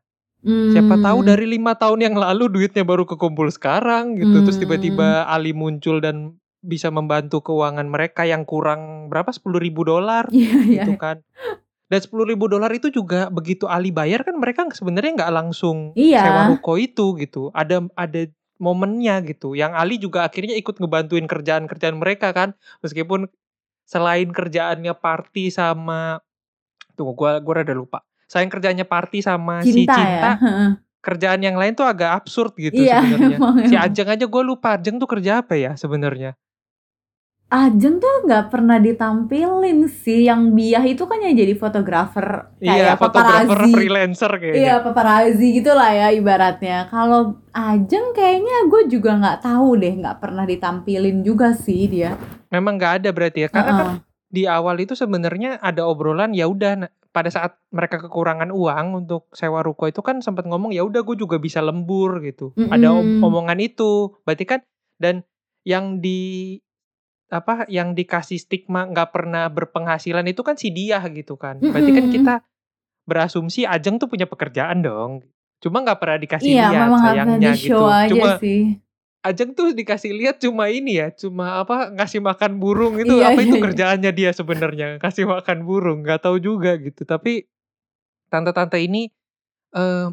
siapa 0.71 0.95
tahu 0.97 1.25
Hmm. 1.25 1.27
dari 1.27 1.45
lima 1.49 1.75
tahun 1.75 1.99
yang 1.99 2.15
lalu 2.15 2.47
duitnya 2.47 2.87
baru 2.87 3.03
kekumpul 3.03 3.51
sekarang 3.51 4.15
gitu 4.15 4.41
terus 4.41 4.55
Hmm. 4.55 4.63
tiba-tiba 4.63 5.27
Ali 5.27 5.51
muncul 5.51 5.99
dan 5.99 6.39
bisa 6.63 6.87
membantu 6.89 7.43
keuangan 7.43 7.85
mereka 7.85 8.23
yang 8.23 8.47
kurang 8.47 9.11
berapa 9.11 9.29
10.000 9.29 9.59
ribu 9.61 9.81
dolar 9.83 10.25
Iya, 10.31 10.55
iya. 10.63 10.83
gitu 10.87 10.95
kan 10.95 11.21
dan 11.87 11.99
10.000 11.99 12.27
ribu 12.27 12.45
dolar 12.47 12.71
itu 12.71 12.87
juga 12.87 13.27
begitu 13.27 13.65
Ali 13.67 13.91
bayar 13.91 14.23
kan 14.23 14.37
mereka 14.37 14.63
sebenarnya 14.71 15.19
nggak 15.19 15.33
langsung 15.33 15.91
Iya. 15.97 16.21
sewa 16.23 16.41
ruko 16.53 16.79
itu 16.79 17.17
gitu 17.17 17.49
ada 17.51 17.83
ada 17.97 18.29
momennya 18.57 19.21
gitu 19.25 19.53
yang 19.53 19.73
Ali 19.73 19.97
juga 19.97 20.25
akhirnya 20.25 20.57
ikut 20.57 20.77
ngebantuin 20.77 21.25
kerjaan-kerjaan 21.25 21.97
mereka 21.97 22.33
kan 22.33 22.53
meskipun 22.81 23.29
selain 23.87 24.27
kerjaannya 24.27 24.91
party 24.93 25.47
sama 25.47 26.19
tunggu 26.99 27.15
gua 27.15 27.39
gua 27.39 27.63
rada 27.63 27.71
lupa 27.71 28.03
selain 28.27 28.51
kerjanya 28.51 28.83
party 28.83 29.23
sama 29.23 29.63
si 29.63 29.71
Cinta, 29.71 29.95
cinta 29.95 30.03
ya. 30.03 30.31
Heeh. 30.35 30.71
kerjaan 30.99 31.39
yang 31.39 31.55
lain 31.55 31.71
tuh 31.71 31.87
agak 31.87 32.11
absurd 32.19 32.51
gitu 32.59 32.75
Iya, 32.75 32.99
sebenarnya 33.07 33.37
si. 33.63 33.79
Ajeng 33.79 34.09
aja 34.11 34.25
gue 34.27 34.43
lupa 34.43 34.75
Ajeng 34.75 34.99
tuh 34.99 35.07
kerja 35.07 35.39
apa 35.39 35.55
ya 35.55 35.79
sebenarnya 35.79 36.35
Ajeng 37.47 38.03
tuh 38.03 38.27
nggak 38.27 38.51
pernah 38.51 38.75
ditampilin 38.75 39.87
sih. 39.87 40.27
Yang 40.27 40.51
Biah 40.51 40.83
itu 40.83 41.07
kan 41.07 41.23
yang 41.23 41.31
jadi 41.31 41.55
fotografer 41.55 42.51
iya 42.59 42.91
kayak 42.91 42.99
fotografer 42.99 43.47
paparazzi. 43.55 43.71
freelancer 43.71 44.31
kayaknya 44.35 44.59
Iya 44.59 44.75
paparazzi 44.83 45.47
gitu 45.55 45.71
lah 45.71 45.91
ya 45.95 46.07
ibaratnya. 46.11 46.91
Kalau 46.91 47.39
Ajeng 47.55 48.11
kayaknya 48.11 48.67
gue 48.67 48.91
juga 48.91 49.15
nggak 49.15 49.39
tahu 49.41 49.79
deh, 49.79 49.93
nggak 49.95 50.19
pernah 50.19 50.43
ditampilin 50.43 51.23
juga 51.23 51.55
sih 51.55 51.87
dia. 51.87 52.19
memang 52.47 52.75
nggak 52.75 53.03
ada 53.03 53.09
berarti 53.11 53.43
ya 53.43 53.49
karena 53.51 53.71
kan 53.71 53.75
Heeh. 53.75 53.95
di 54.27 54.43
awal 54.47 54.79
itu 54.79 54.95
sebenarnya 54.95 55.59
ada 55.59 55.83
obrolan 55.83 56.31
ya 56.31 56.47
udah 56.47 56.79
nah, 56.79 56.91
pada 57.11 57.27
saat 57.27 57.59
mereka 57.75 57.99
kekurangan 57.99 58.55
uang 58.55 59.03
untuk 59.03 59.27
sewa 59.35 59.59
ruko 59.59 59.87
itu 59.87 59.99
kan 59.99 60.23
sempat 60.23 60.47
ngomong 60.47 60.71
ya 60.71 60.87
udah 60.87 61.03
gue 61.03 61.15
juga 61.19 61.39
bisa 61.39 61.59
lembur 61.59 62.23
gitu 62.23 62.55
ada 62.71 62.95
om- 62.95 63.19
omongan 63.19 63.59
itu 63.59 64.15
berarti 64.23 64.47
kan 64.47 64.59
dan 64.95 65.27
yang 65.67 65.99
di 65.99 66.55
apa 67.27 67.67
yang 67.67 67.91
dikasih 67.91 68.39
stigma 68.39 68.87
nggak 68.87 69.11
pernah 69.11 69.51
berpenghasilan 69.51 70.23
itu 70.31 70.41
kan 70.47 70.55
si 70.55 70.71
dia 70.71 71.03
gitu 71.11 71.35
kan 71.35 71.59
berarti 71.59 71.91
kan 71.91 72.05
Mm-mm. 72.07 72.15
kita 72.15 72.35
berasumsi 73.03 73.67
Ajeng 73.67 73.99
tuh 73.99 74.07
punya 74.07 74.27
pekerjaan 74.27 74.79
dong 74.79 75.27
cuma 75.59 75.83
nggak 75.83 75.99
pernah 75.99 76.17
dikasih 76.21 76.51
Iya 76.53 76.67
lihat 76.71 76.89
sayangnya 77.03 77.51
di 77.51 77.59
gitu 77.67 77.83
cuma 77.83 78.31
sih. 78.39 78.79
Ajeng 79.25 79.51
tuh 79.51 79.75
dikasih 79.75 80.15
lihat 80.15 80.39
cuma 80.39 80.71
ini 80.71 81.03
ya, 81.03 81.11
cuma 81.11 81.59
apa 81.59 81.91
ngasih 81.91 82.23
makan 82.23 82.63
burung 82.63 82.95
itu 82.95 83.19
Iya, 83.19 83.35
apa 83.35 83.43
iya, 83.43 83.47
itu 83.49 83.55
iya. 83.59 83.63
kerjaannya 83.67 84.11
dia 84.15 84.31
sebenarnya 84.31 84.87
kasih 85.03 85.27
makan 85.27 85.67
burung 85.67 85.99
nggak 86.05 86.23
tahu 86.23 86.39
juga 86.39 86.79
gitu. 86.79 87.03
Tapi 87.03 87.43
tante-tante 88.31 88.79
ini 88.79 89.11
eh 89.75 90.07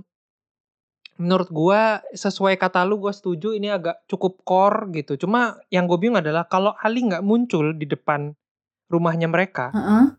menurut 1.16 1.48
gua 1.50 2.02
sesuai 2.14 2.58
kata 2.58 2.82
lu 2.82 2.98
gua 2.98 3.14
setuju 3.14 3.54
ini 3.54 3.70
agak 3.70 4.02
cukup 4.10 4.42
core 4.42 4.90
gitu. 4.94 5.14
Cuma 5.26 5.58
yang 5.70 5.86
gue 5.86 5.98
bingung 5.98 6.18
adalah 6.18 6.46
kalau 6.46 6.74
Ali 6.80 7.06
nggak 7.06 7.22
muncul 7.22 7.74
di 7.74 7.86
depan 7.86 8.34
rumahnya 8.90 9.30
mereka, 9.30 9.72
Heeh. 9.72 10.14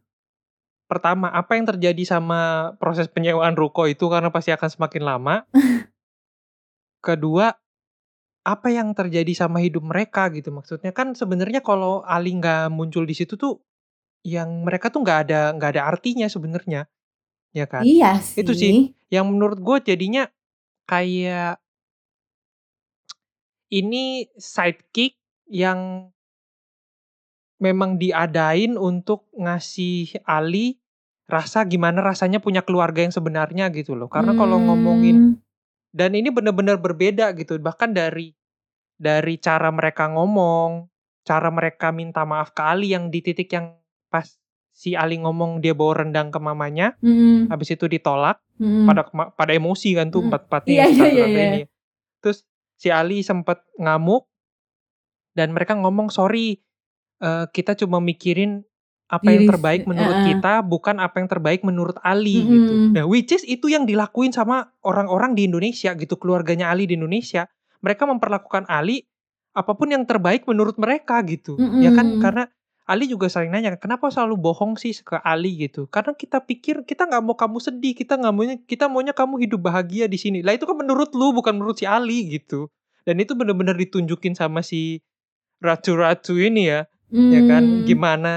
pertama 0.89 1.31
apa 1.31 1.55
yang 1.55 1.67
terjadi 1.69 2.03
sama 2.03 2.71
proses 2.81 3.07
penyewaan 3.07 3.53
ruko 3.53 3.85
itu 3.85 4.07
karena 4.07 4.31
pasti 4.31 4.51
akan 4.55 4.69
semakin 4.71 5.03
lama. 5.03 5.35
Kedua, 7.05 7.53
apa 8.45 8.67
yang 8.69 8.93
terjadi 8.93 9.33
sama 9.33 9.57
hidup 9.57 9.81
mereka 9.81 10.29
gitu 10.29 10.53
maksudnya 10.53 10.93
kan 10.93 11.17
sebenarnya 11.17 11.65
kalau 11.65 12.05
Ali 12.05 12.37
nggak 12.37 12.69
muncul 12.69 13.01
di 13.01 13.17
situ 13.17 13.33
tuh 13.41 13.57
yang 14.21 14.61
mereka 14.61 14.93
tuh 14.93 15.01
nggak 15.01 15.19
ada 15.29 15.49
nggak 15.57 15.69
ada 15.73 15.81
artinya 15.89 16.29
sebenarnya 16.29 16.85
ya 17.57 17.65
kan 17.65 17.81
Iya 17.81 18.21
sih. 18.21 18.45
Itu 18.45 18.53
sih. 18.53 18.93
yang 19.09 19.33
menurut 19.33 19.57
gue 19.57 19.77
jadinya 19.89 20.29
kayak 20.89 21.59
ini 23.73 24.29
sidekick 24.37 25.17
yang 25.49 26.09
memang 27.61 27.95
diadain 27.97 28.75
untuk 28.75 29.31
ngasih 29.35 30.21
Ali 30.27 30.77
rasa 31.25 31.65
gimana 31.65 32.05
rasanya 32.05 32.37
punya 32.37 32.61
keluarga 32.61 33.01
yang 33.01 33.15
sebenarnya 33.15 33.73
gitu 33.73 33.97
loh 33.97 34.05
karena 34.11 34.37
kalau 34.37 34.61
ngomongin 34.61 35.15
Hmm. 35.17 35.35
dan 35.95 36.13
ini 36.13 36.29
benar-benar 36.29 36.77
berbeda 36.77 37.33
gitu 37.33 37.57
bahkan 37.57 37.95
dari 37.95 38.35
dari 38.99 39.35
cara 39.41 39.73
mereka 39.73 40.11
ngomong 40.11 40.85
cara 41.25 41.49
mereka 41.49 41.89
minta 41.89 42.23
maaf 42.27 42.53
ke 42.53 42.61
Ali 42.61 42.93
yang 42.93 43.09
di 43.09 43.25
titik 43.25 43.49
yang 43.49 43.73
pas 44.13 44.37
si 44.75 44.91
Ali 44.91 45.15
ngomong 45.23 45.63
dia 45.63 45.71
bawa 45.71 46.03
rendang 46.03 46.35
ke 46.35 46.37
mamanya 46.37 46.99
Hmm. 46.99 47.47
habis 47.47 47.71
itu 47.71 47.87
ditolak 47.87 48.43
Hmm. 48.59 48.83
pada 48.83 49.07
pada 49.31 49.51
emosi 49.55 49.95
kan 49.95 50.11
tuh 50.11 50.27
Hmm. 50.27 50.27
empat 50.27 50.41
empatnya 50.51 50.83
Iya, 50.83 50.85
iya, 50.91 51.25
iya, 51.31 51.43
ini 51.47 51.61
terus 52.19 52.43
si 52.75 52.91
Ali 52.91 53.23
sempat 53.23 53.63
ngamuk 53.79 54.27
dan 55.31 55.55
mereka 55.55 55.75
ngomong 55.75 56.11
sorry 56.11 56.59
eh, 57.23 57.45
kita 57.47 57.79
cuma 57.79 58.03
mikirin 58.03 58.67
apa 59.05 59.29
yang 59.29 59.45
terbaik 59.45 59.85
menurut 59.85 60.17
kita 60.25 60.65
bukan 60.65 60.97
apa 60.97 61.21
yang 61.21 61.29
terbaik 61.29 61.61
menurut 61.61 61.95
Ali 62.01 62.41
Mm-mm. 62.41 62.53
gitu 62.57 62.73
nah 62.91 63.05
which 63.05 63.31
is 63.31 63.45
itu 63.45 63.69
yang 63.71 63.85
dilakuin 63.85 64.33
sama 64.33 64.75
orang-orang 64.81 65.37
di 65.37 65.45
Indonesia 65.47 65.93
gitu 65.93 66.17
keluarganya 66.17 66.73
Ali 66.73 66.89
di 66.89 66.97
Indonesia 66.97 67.45
mereka 67.79 68.09
memperlakukan 68.09 68.65
Ali 68.67 69.05
apa 69.55 69.71
pun 69.71 69.93
yang 69.93 70.03
terbaik 70.03 70.43
menurut 70.49 70.75
mereka 70.75 71.21
gitu 71.23 71.55
ya 71.79 71.93
kan 71.95 72.19
karena 72.19 72.43
Ali 72.85 73.09
juga 73.09 73.25
sering 73.25 73.49
nanya 73.49 73.73
kenapa 73.81 74.13
selalu 74.13 74.37
bohong 74.37 74.77
sih 74.77 74.93
ke 74.93 75.17
Ali? 75.25 75.57
gitu. 75.57 75.89
Karena 75.89 76.13
kita 76.13 76.45
pikir 76.45 76.85
kita 76.85 77.09
nggak 77.09 77.23
mau 77.25 77.33
kamu 77.33 77.57
sedih 77.57 77.97
kita 77.97 78.13
nggak 78.21 78.33
maunya 78.33 78.55
kita 78.61 78.85
maunya 78.85 79.13
kamu 79.17 79.41
hidup 79.41 79.65
bahagia 79.65 80.05
di 80.05 80.21
sini. 80.21 80.45
Lah 80.45 80.53
itu 80.53 80.69
kan 80.69 80.77
menurut 80.77 81.11
lu 81.17 81.33
bukan 81.33 81.57
menurut 81.57 81.81
si 81.81 81.89
Ali 81.89 82.29
gitu. 82.29 82.69
Dan 83.05 83.17
itu 83.17 83.33
benar-benar 83.33 83.73
ditunjukin 83.77 84.37
sama 84.37 84.61
si 84.61 85.01
ratu-ratu 85.65 86.37
ini 86.37 86.69
ya 86.69 86.85
ya 87.09 87.41
kan? 87.47 87.63
Hmm. 87.63 87.83
gimana 87.89 88.33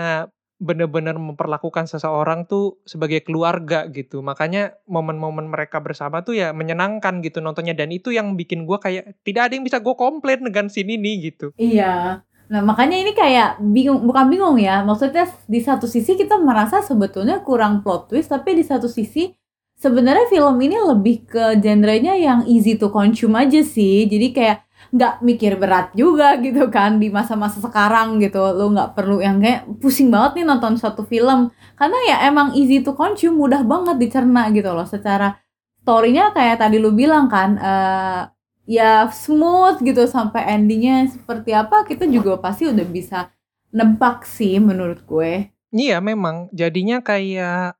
benar-benar 0.59 1.15
memperlakukan 1.15 1.87
seseorang 1.87 2.43
tuh 2.51 2.83
sebagai 2.83 3.23
keluarga 3.23 3.87
gitu. 3.95 4.25
Makanya 4.27 4.75
momen-momen 4.91 5.47
mereka 5.47 5.79
bersama 5.79 6.27
tuh 6.27 6.35
ya 6.35 6.51
menyenangkan 6.51 7.23
gitu 7.23 7.39
nontonnya. 7.39 7.79
Dan 7.79 7.95
itu 7.95 8.11
yang 8.11 8.35
bikin 8.35 8.67
gua 8.67 8.83
kayak 8.83 9.23
tidak 9.23 9.49
ada 9.49 9.53
yang 9.55 9.63
bisa 9.63 9.79
gue 9.79 9.95
komplain 9.95 10.43
dengan 10.43 10.67
scene 10.67 10.99
ini 10.99 11.31
gitu. 11.31 11.55
Iya. 11.55 12.27
Nah, 12.49 12.65
makanya 12.65 12.97
ini 12.97 13.13
kayak 13.13 13.61
bingung, 13.61 14.09
bukan 14.09 14.27
bingung 14.33 14.57
ya. 14.57 14.81
Maksudnya 14.81 15.29
di 15.45 15.61
satu 15.61 15.85
sisi 15.85 16.17
kita 16.17 16.41
merasa 16.41 16.81
sebetulnya 16.81 17.45
kurang 17.45 17.85
plot 17.85 18.09
twist, 18.09 18.33
tapi 18.33 18.57
di 18.57 18.65
satu 18.65 18.89
sisi 18.89 19.29
sebenarnya 19.77 20.27
film 20.33 20.57
ini 20.57 20.77
lebih 20.81 21.29
ke 21.29 21.61
genrenya 21.61 22.17
yang 22.17 22.49
easy 22.49 22.81
to 22.81 22.89
consume 22.89 23.37
aja 23.37 23.61
sih. 23.61 24.09
Jadi 24.09 24.33
kayak 24.33 24.59
nggak 24.89 25.15
mikir 25.21 25.61
berat 25.61 25.93
juga 25.93 26.39
gitu 26.45 26.73
kan 26.73 26.97
di 26.97 27.13
masa-masa 27.13 27.61
sekarang 27.61 28.17
gitu. 28.25 28.41
Lo 28.41 28.73
nggak 28.73 28.97
perlu 28.97 29.21
yang 29.21 29.45
kayak 29.45 29.69
pusing 29.77 30.09
banget 30.09 30.41
nih 30.41 30.47
nonton 30.49 30.81
suatu 30.81 31.05
film. 31.05 31.53
Karena 31.77 31.99
ya 32.09 32.17
emang 32.33 32.57
easy 32.57 32.81
to 32.81 32.97
consume, 32.97 33.37
mudah 33.37 33.61
banget 33.69 34.01
dicerna 34.01 34.49
gitu 34.57 34.73
loh. 34.73 34.89
Secara 34.89 35.37
story-nya 35.85 36.33
kayak 36.33 36.65
tadi 36.65 36.81
lu 36.81 36.97
bilang 36.97 37.29
kan, 37.29 37.51
eh 37.61 38.38
ya 38.69 39.09
smooth 39.09 39.81
gitu 39.81 40.05
sampai 40.05 40.45
endingnya 40.53 41.09
seperti 41.09 41.57
apa 41.57 41.89
kita 41.89 42.05
juga 42.05 42.37
pasti 42.37 42.69
udah 42.69 42.85
bisa 42.85 43.33
nebak 43.73 44.29
sih 44.29 44.61
menurut 44.61 45.01
gue. 45.09 45.49
Iya 45.73 46.05
memang 46.05 46.53
jadinya 46.53 47.01
kayak 47.01 47.77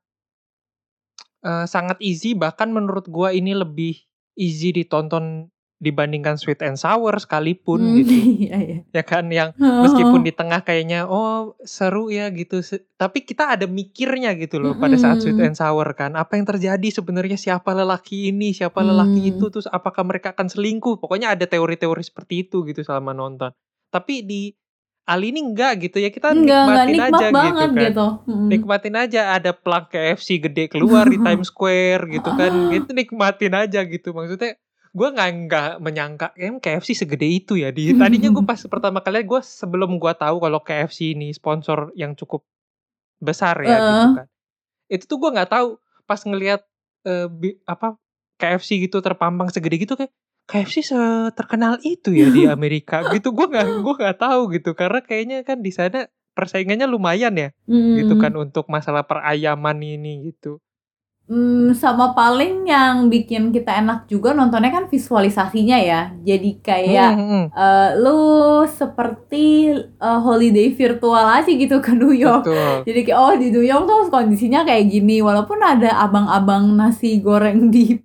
eh, 1.45 1.65
sangat 1.69 2.01
easy 2.01 2.33
bahkan 2.33 2.73
menurut 2.73 3.05
gua 3.09 3.33
ini 3.33 3.53
lebih 3.53 3.97
easy 4.37 4.73
ditonton 4.73 5.49
dibandingkan 5.79 6.35
Sweet 6.35 6.59
and 6.61 6.75
Sour 6.75 7.15
sekalipun 7.17 7.79
Hmm, 7.79 7.95
gitu. 7.97 8.11
Iya 8.45 8.57
iya. 8.59 8.77
ya 8.85 9.01
kan 9.01 9.25
yang 9.27 9.55
meskipun 9.55 10.21
di 10.21 10.29
tengah 10.29 10.61
kayaknya 10.61 11.03
oh 11.03 11.55
seru 11.61 12.07
ya 12.07 12.27
gitu. 12.29 12.59
Tapi 12.93 13.23
kita 13.23 13.55
ada 13.55 13.63
mikirnya 13.63 14.35
gitu 14.35 14.59
loh 14.59 14.75
pada 14.75 14.93
saat 14.93 15.19
Sweet 15.19 15.33
Mm-mm. 15.33 15.47
and 15.47 15.55
Sour 15.55 15.87
kan. 15.93 16.13
Apa 16.13 16.35
yang 16.35 16.43
terjadi 16.45 16.87
sebenarnya? 16.89 17.35
Siapa 17.35 17.71
lelaki 17.71 18.29
ini? 18.29 18.51
Siapa 18.51 18.79
lelaki 18.81 19.07
Hmm. 19.21 19.31
itu? 19.33 19.45
Terus 19.49 19.65
apakah 19.65 20.03
mereka 20.03 20.31
akan 20.31 20.47
selingkuh? 20.47 20.99
Pokoknya 20.99 21.31
ada 21.31 21.43
teori-teori 21.43 22.03
seperti 22.03 22.43
itu 22.43 22.61
gitu 22.63 22.79
selama 22.79 23.11
nonton. 23.11 23.55
Tapi 23.87 24.21
di 24.21 24.51
Ali 25.05 25.31
ini 25.31 25.41
enggak 25.41 25.81
gitu 25.81 25.97
ya. 25.97 26.11
Kita 26.11 26.29
Enggak 26.29 26.69
enggak. 26.69 26.85
nikmatin 26.85 26.93
nikmat 26.93 27.09
aja 27.15 27.27
banget 27.33 27.49
gitu 27.49 27.73
kan. 27.73 27.81
gitu. 27.81 28.07
Mm. 28.27 28.47
nikmatin 28.47 28.95
aja. 28.95 29.21
Ada 29.33 29.51
plak 29.53 29.85
KFC 29.89 30.27
gede 30.37 30.67
keluar 30.67 31.07
di 31.07 31.17
Times 31.25 31.49
Square 31.49 32.03
gitu 32.11 32.29
kan. 32.29 32.51
Itu 32.77 32.91
nikmatin 32.91 33.53
aja 33.55 33.79
gitu. 33.81 34.11
Maksudnya 34.11 34.53
gue 34.89 35.07
nggak 35.13 35.29
nggak 35.45 35.69
menyangka 35.79 36.27
em 36.33 36.57
KFC 36.57 36.97
segede 36.97 37.27
itu 37.29 37.53
ya 37.55 37.69
di 37.69 37.93
tadinya 37.93 38.29
gue 38.33 38.43
pas 38.43 38.57
pertama 38.65 38.99
kali 38.99 39.21
gue 39.21 39.41
sebelum 39.41 40.01
gue 40.01 40.13
tahu 40.17 40.37
kalau 40.41 40.59
KFC 40.59 41.13
ini 41.13 41.29
sponsor 41.31 41.93
yang 41.93 42.17
cukup 42.17 42.41
besar 43.21 43.59
ya 43.61 43.79
gitu 43.79 43.85
Heeh. 43.85 44.11
kan 44.15 44.25
itu 44.89 45.03
tuh 45.05 45.17
gue 45.21 45.29
nggak 45.29 45.49
tahu 45.53 45.77
pas 46.09 46.17
ngelihat 46.25 46.65
eee, 47.05 47.27
bi 47.29 47.49
apa, 47.63 47.95
KFC 48.41 48.81
gitu 48.81 48.99
terpampang 49.05 49.51
segede 49.53 49.77
gitu 49.77 49.93
kayak, 49.93 50.09
KFC 50.49 50.81
seterkenal 50.81 51.77
itu 51.85 52.09
ya 52.11 52.27
di 52.33 52.49
Amerika 52.49 53.05
gitu. 53.13 53.29
Gue 53.31 53.45
nggak 53.51 53.67
gue 53.85 53.93
nggak 54.01 54.17
tahu 54.17 54.41
gitu 54.57 54.73
karena 54.73 54.99
kayaknya 55.05 55.37
kan 55.45 55.61
di 55.61 55.69
sana 55.69 56.09
persaingannya 56.33 56.89
lumayan 56.89 57.35
ya, 57.37 57.49
gitu 57.93 58.17
kan 58.17 58.33
Mhm. 58.33 58.49
untuk 58.49 58.65
masalah 58.71 59.05
perayaman 59.05 59.77
ini 59.83 60.33
gitu. 60.33 60.57
Mmm, 61.29 61.77
sama 61.77 62.17
paling 62.17 62.65
yang 62.65 63.05
bikin 63.05 63.53
kita 63.53 63.69
enak 63.77 64.09
juga 64.09 64.33
nontonnya 64.33 64.73
kan 64.73 64.89
visualisasinya 64.89 65.77
ya. 65.77 66.01
Jadi 66.25 66.57
kayak, 66.57 67.11
Mhm 67.13 67.21
mhm. 67.21 67.43
eee, 67.53 67.89
lu 68.01 68.19
seperti, 68.65 69.45
eee, 69.77 70.19
holiday 70.25 70.73
virtual 70.73 71.25
aja 71.29 71.45
gitu 71.45 71.77
ke 71.85 71.93
New 71.93 72.09
York. 72.17 72.49
Betul. 72.49 72.81
Jadi 72.89 72.99
kayak, 73.05 73.19
oh 73.21 73.33
di 73.37 73.47
New 73.53 73.61
York 73.61 73.85
tuh 73.85 74.09
kondisinya 74.09 74.65
kayak 74.65 74.89
gini, 74.89 75.21
walaupun 75.21 75.61
ada 75.61 76.01
abang-abang 76.01 76.73
nasi 76.73 77.21
goreng 77.21 77.69
di 77.69 78.01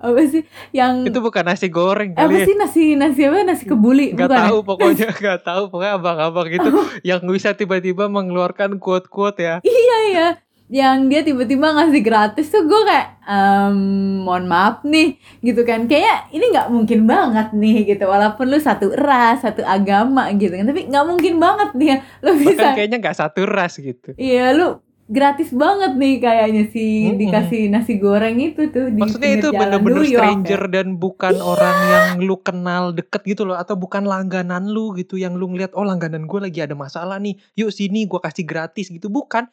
apa 0.00 0.20
sih, 0.28 0.44
yang 0.72 1.04
Itu 1.08 1.20
bukan 1.20 1.44
nasi 1.48 1.68
goreng 1.72 2.12
apa 2.16 2.28
kali 2.28 2.44
ya? 2.44 2.46
sih 2.48 2.56
nasi 2.56 2.82
nasi 2.96 3.20
apa, 3.28 3.40
nasi 3.44 3.64
kebuli 3.68 4.12
Nggak 4.12 4.28
bukan 4.28 4.40
ya? 4.40 4.44
tahu 4.48 4.58
pokoknya 4.64 5.06
nggak 5.20 5.40
tahu 5.44 5.62
pokoknya 5.72 5.92
abang-abang 6.00 6.48
itu 6.52 6.68
yang 7.08 7.20
bisa 7.28 7.50
tiba-tiba 7.56 8.08
mengeluarkan 8.08 8.76
quote-quote 8.80 9.40
ya. 9.40 9.56
Iya 9.64 9.96
iya, 10.12 10.26
yang 10.66 11.06
dia 11.06 11.20
tiba-tiba 11.20 11.70
ngasih 11.70 12.00
gratis 12.00 12.48
tuh 12.48 12.64
gue 12.64 12.82
kayak, 12.82 13.20
mmm, 13.20 14.24
mohon 14.24 14.44
maaf 14.44 14.80
nih, 14.82 15.14
gitu 15.40 15.60
kan. 15.62 15.84
Kayaknya 15.84 16.14
ini 16.30 16.44
nggak 16.50 16.68
mungkin 16.68 17.00
banget 17.04 17.48
nih 17.52 17.76
gitu, 17.86 18.04
walaupun 18.04 18.48
lu 18.48 18.56
satu 18.56 18.90
ras, 18.90 19.40
satu 19.40 19.60
agama 19.60 20.26
gitu 20.32 20.50
kan, 20.50 20.64
tapi 20.64 20.88
nggak 20.88 21.04
mungkin 21.04 21.34
banget 21.36 21.70
nih 21.74 21.88
ya 21.88 21.96
lu 22.20 22.30
Bahkan 22.32 22.42
bisa 22.42 22.66
kayaknya 22.72 22.98
nggak 22.98 23.18
satu 23.18 23.40
ras 23.44 23.76
gitu. 23.76 24.16
iya, 24.16 24.50
lu 24.50 24.80
gratis 25.04 25.52
banget 25.52 26.00
nih 26.00 26.16
kayaknya 26.16 26.64
si 26.72 26.84
Mhm. 27.06 27.20
dikasih 27.20 27.62
nasi 27.68 28.00
goreng 28.00 28.40
itu 28.40 28.72
tuh 28.72 28.88
di 28.88 29.04
Maksudnya 29.04 29.30
itu 29.36 29.48
bener-bener 29.52 30.00
stranger 30.08 30.62
ya. 30.64 30.72
dan 30.80 30.96
bukan 30.96 31.36
Iya. 31.36 31.44
orang 31.44 31.76
yang 31.86 32.06
lu 32.24 32.40
kenal 32.40 32.88
deket 32.90 33.20
gitu 33.28 33.44
loh 33.44 33.60
atau 33.60 33.76
bukan 33.76 34.08
langganan 34.08 34.64
lu 34.64 34.96
gitu 34.96 35.20
yang 35.20 35.36
lu 35.36 35.52
ngeliat 35.52 35.76
oh 35.76 35.84
langganan 35.84 36.24
gue 36.24 36.40
lagi 36.40 36.64
ada 36.64 36.72
masalah 36.72 37.20
nih 37.20 37.36
yuk 37.52 37.68
sini 37.68 38.08
gue 38.08 38.16
kasih 38.16 38.48
gratis 38.48 38.88
gitu 38.88 39.12
bukan 39.12 39.44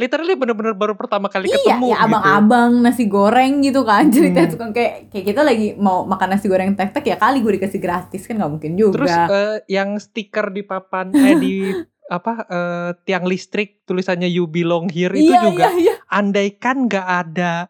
literally 0.00 0.32
bener-bener 0.32 0.72
baru 0.72 0.96
pertama 0.96 1.28
kali 1.28 1.46
Iya, 1.46 1.60
ketemu 1.60 1.86
ya 1.86 1.96
gitu 2.00 2.04
abang-abang 2.08 2.70
nasi 2.80 3.04
goreng 3.04 3.60
gitu 3.60 3.84
kan 3.84 4.08
ceritanya 4.08 4.48
Hmm. 4.48 4.54
tukang 4.56 4.72
kayak 4.72 5.12
kayak 5.12 5.24
kita 5.28 5.40
lagi 5.44 5.76
mau 5.76 6.08
makan 6.08 6.28
nasi 6.32 6.48
goreng 6.48 6.72
tek-tek 6.72 7.04
ya 7.04 7.16
kali 7.20 7.44
gue 7.44 7.52
dikasih 7.60 7.76
gratis 7.78 8.24
kan 8.24 8.40
nggak 8.40 8.50
mungkin 8.50 8.72
terus 8.74 9.12
juga. 9.12 9.24
eh, 9.28 9.56
yang 9.68 10.00
stiker 10.00 10.48
di 10.48 10.62
papan 10.64 11.12
eh 11.12 11.36
di 11.36 11.54
apa 12.16 12.32
eh, 12.42 12.90
tiang 13.04 13.22
listrik 13.22 13.84
tulisannya 13.84 14.26
you 14.26 14.48
belong 14.48 14.88
here 14.88 15.12
itu 15.12 15.30
iya 15.30 15.44
juga 15.44 15.68
iya 15.70 15.92
iya. 15.92 15.94
andaikan 16.08 16.88
nggak 16.88 17.06
ada 17.06 17.68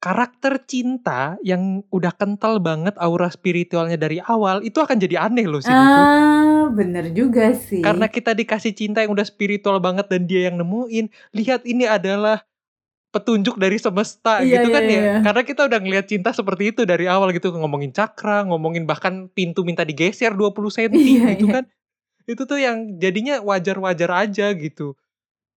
karakter 0.00 0.56
cinta 0.64 1.36
yang 1.44 1.84
udah 1.92 2.08
kental 2.10 2.56
banget 2.56 2.96
aura 2.96 3.28
spiritualnya 3.28 3.94
dari 3.94 4.16
awal 4.18 4.64
itu 4.64 4.80
akan 4.80 4.96
jadi 4.96 5.28
aneh 5.28 5.44
loh 5.44 5.60
sih 5.60 5.68
itu 5.68 6.00
Ah, 6.00 6.64
bener 6.72 7.12
juga 7.12 7.52
sih. 7.52 7.84
karena 7.84 8.08
kita 8.08 8.32
dikasih 8.32 8.72
cinta 8.72 9.04
yang 9.04 9.12
udah 9.12 9.22
spiritual 9.22 9.76
banget 9.76 10.08
dan 10.08 10.24
dia 10.24 10.48
yang 10.48 10.56
nemuin 10.56 11.06
lihat 11.30 11.62
ini 11.64 11.84
adalah 11.84 12.40
petunjuk 13.10 13.58
dari 13.58 13.76
semesta 13.76 14.40
Iya, 14.40 14.62
gitu 14.62 14.68
kan 14.70 14.82
iya, 14.82 14.90
ya 14.90 15.00
iya. 15.02 15.14
karena 15.20 15.42
kita 15.42 15.60
udah 15.66 15.78
ngelihat 15.78 16.06
cinta 16.06 16.30
seperti 16.30 16.70
itu 16.70 16.86
dari 16.86 17.04
awal 17.04 17.28
gitu 17.30 17.50
ngomongin 17.52 17.90
cakra 17.90 18.46
ngomongin 18.46 18.86
bahkan 18.86 19.28
pintu 19.28 19.66
minta 19.66 19.84
digeser 19.84 20.32
20 20.32 20.48
cm 20.70 20.92
Iya, 20.94 21.26
gitu 21.34 21.44
iya. 21.44 21.54
kan 21.60 21.64
itu 22.24 22.42
tuh 22.46 22.56
yang 22.56 22.96
jadinya 22.96 23.42
wajar-wajar 23.42 24.10
aja 24.16 24.54
gitu 24.54 24.94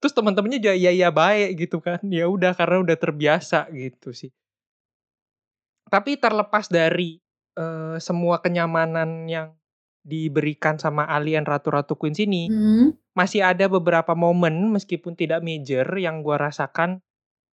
terus 0.04 0.12
teman-temannya 0.12 0.60
juga 0.60 0.76
ya 0.76 0.92
ya 0.92 1.16
baik 1.16 1.64
gitu 1.64 1.80
kan 1.80 2.04
ya 2.12 2.28
udah 2.28 2.52
karena 2.52 2.84
udah 2.84 2.98
terbiasa 3.00 3.72
gitu 3.72 4.12
sih 4.12 4.36
tapi 5.88 6.20
terlepas 6.20 6.68
dari 6.68 7.24
eh, 7.56 7.96
semua 8.04 8.44
kenyamanan 8.44 9.32
yang 9.32 9.56
diberikan 10.04 10.76
sama 10.76 11.08
alien 11.08 11.48
ratu-ratu 11.48 11.96
Queens 11.96 12.20
ini 12.20 12.52
Hmm. 12.52 12.92
masih 13.16 13.48
ada 13.48 13.72
beberapa 13.72 14.12
momen 14.12 14.76
meskipun 14.76 15.16
tidak 15.16 15.40
major 15.40 15.88
yang 15.96 16.20
gua 16.20 16.52
rasakan 16.52 17.00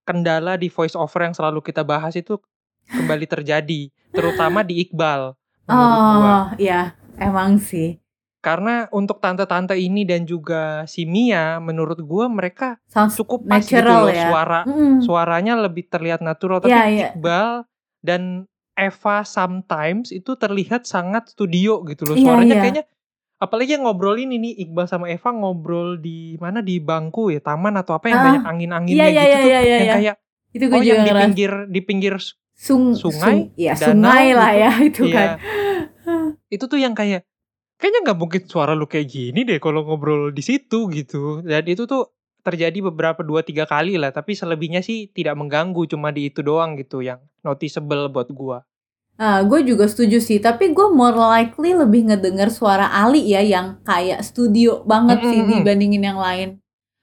kendala 0.02 0.58
di 0.58 0.66
voice 0.66 0.98
over 0.98 1.22
yang 1.22 1.38
selalu 1.38 1.62
kita 1.62 1.86
bahas 1.86 2.18
itu 2.18 2.42
kembali 2.90 3.30
terjadi 3.30 3.94
terutama 4.10 4.66
di 4.66 4.82
Iqbal 4.82 5.38
menurut 5.70 6.02
gua 6.18 6.34
Oh, 6.34 6.42
ya 6.58 6.98
emang 7.14 7.62
sih. 7.62 7.99
Karena 8.40 8.88
untuk 8.90 9.16
tante-tante 9.18 9.72
ini 9.74 10.02
dan 10.02 10.24
juga 10.24 10.82
si 10.84 11.04
Mia 11.04 11.56
menurut 11.58 12.00
gua 12.00 12.24
mereka 12.26 12.80
Sounds 12.86 13.12
cukup 13.14 13.44
pas 13.44 13.60
gitu 13.60 13.76
loh 13.78 14.08
ya. 14.08 14.26
suara 14.26 14.60
Mm. 14.62 14.98
suaranya 15.00 15.54
lebih 15.54 15.86
terlihat 15.86 16.20
natural 16.20 16.58
tapi 16.58 16.70
Iya, 16.70 16.84
iya. 16.86 17.08
Iqbal 17.10 17.68
dan 18.00 18.48
Eva 18.72 19.22
sometimes 19.22 20.08
itu 20.08 20.32
terlihat 20.34 20.84
sangat 20.84 21.28
studio 21.28 21.84
gitu 21.84 22.04
loh 22.04 22.14
Iya, 22.14 22.24
suaranya 22.24 22.54
iya. 22.54 22.62
kayaknya 22.62 22.84
apalagi 23.36 23.70
yang 23.70 23.84
ngobrol 23.84 24.16
ini 24.16 24.36
nih 24.36 24.52
Iqbal 24.62 24.86
sama 24.86 25.06
Eva 25.06 25.30
ngobrol 25.30 25.96
di 25.96 26.36
mana 26.36 26.60
di 26.60 26.76
bangku 26.76 27.28
ya 27.28 27.40
taman 27.40 27.72
atau 27.74 27.92
apa 27.92 28.06
yang 28.06 28.18
Ah, 28.18 28.24
banyak 28.26 28.40
Iya 28.40 28.50
angin-anginnya 28.50 28.96
iya 28.96 29.06
gitu 29.06 29.20
iya 29.20 29.36
tuh 29.36 29.44
iya 29.46 29.60
iya. 29.60 29.60
yang 29.70 29.80
iya. 29.82 29.94
kayak 29.94 30.16
Itu 30.50 30.64
gue 30.66 30.74
oh 30.74 30.80
juga 30.80 30.92
yang 30.94 31.04
di 31.04 31.12
pinggir 31.14 31.52
di 31.66 31.80
pinggir 31.80 32.14
Sung, 32.52 32.92
sungai, 32.92 33.20
sung- 33.22 33.48
ya 33.54 33.72
danau 33.72 33.88
sungai 34.04 34.26
lah 34.30 34.50
gitu. 34.50 34.60
ya 34.60 34.70
itu 34.88 35.02
Iya. 35.06 35.16
kan. 35.18 35.28
itu 36.48 36.64
tuh 36.66 36.78
yang 36.78 36.92
kayak 36.92 37.22
kayaknya 37.80 38.12
nggak 38.12 38.18
mungkin 38.20 38.42
suara 38.44 38.76
lu 38.76 38.84
kayak 38.84 39.08
gini 39.08 39.40
deh 39.48 39.56
kalau 39.56 39.82
ngobrol 39.82 40.28
di 40.30 40.44
situ 40.44 40.86
gitu 40.92 41.40
dan 41.40 41.64
itu 41.64 41.88
tuh 41.88 42.12
terjadi 42.44 42.84
beberapa 42.92 43.24
dua 43.24 43.40
tiga 43.40 43.64
kali 43.64 43.96
lah 43.96 44.12
tapi 44.12 44.36
selebihnya 44.36 44.84
sih 44.84 45.08
tidak 45.12 45.36
mengganggu 45.40 45.88
cuma 45.88 46.12
di 46.12 46.28
itu 46.28 46.44
doang 46.44 46.76
gitu 46.76 47.00
yang 47.00 47.20
noticeable 47.40 48.12
buat 48.12 48.28
gua 48.32 48.64
Ah, 49.20 49.44
gue 49.44 49.60
juga 49.68 49.84
setuju 49.84 50.16
sih, 50.16 50.40
tapi 50.40 50.72
gue 50.72 50.88
more 50.96 51.12
likely 51.12 51.76
lebih 51.76 52.08
ngedenger 52.08 52.48
suara 52.48 52.88
Ali 52.88 53.28
ya 53.28 53.44
yang 53.44 53.76
kayak 53.84 54.24
studio 54.24 54.80
banget 54.88 55.20
sih 55.20 55.44
dibandingin 55.44 56.00
yang 56.00 56.16
lain. 56.16 56.56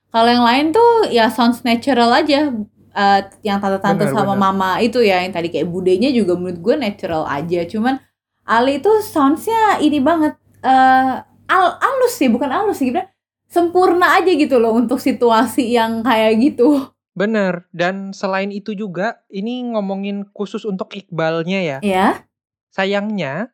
Kalau 0.09 0.25
yang 0.25 0.41
lain 0.41 0.73
tuh 0.73 1.13
ya 1.13 1.29
sounds 1.29 1.61
natural 1.61 2.09
aja. 2.09 2.49
Eh, 2.97 3.21
yang 3.45 3.61
tante-tante 3.61 4.09
sama 4.09 4.33
benar. 4.33 4.49
mama 4.49 4.69
itu 4.81 4.97
ya 5.05 5.21
yang 5.21 5.29
tadi 5.29 5.53
kayak 5.53 5.69
budenya 5.69 6.09
juga 6.09 6.33
menurut 6.33 6.57
gue 6.57 6.75
natural 6.81 7.29
aja. 7.29 7.61
Cuman 7.69 8.01
Ali 8.49 8.81
itu 8.81 8.89
soundsnya 9.05 9.77
ini 9.77 10.01
banget 10.01 10.41
eh 10.59 11.15
al 11.47 11.65
alus 11.77 12.13
sih, 12.13 12.27
bukan 12.27 12.49
alus 12.49 12.77
sih, 12.77 12.89
gimana? 12.89 13.07
Sempurna 13.45 14.15
aja 14.15 14.27
gitu 14.27 14.57
loh 14.57 14.73
untuk 14.73 14.99
situasi 14.99 15.71
yang 15.71 16.01
kayak 16.01 16.35
gitu. 16.37 16.91
bener 17.13 17.65
dan 17.71 18.13
selain 18.13 18.49
itu 18.49 18.71
juga 18.71 19.25
ini 19.27 19.65
ngomongin 19.67 20.21
khusus 20.31 20.61
untuk 20.61 20.93
Iqbalnya 20.93 21.59
ya 21.59 21.77
Ya. 21.81 22.21
sayangnya 22.69 23.49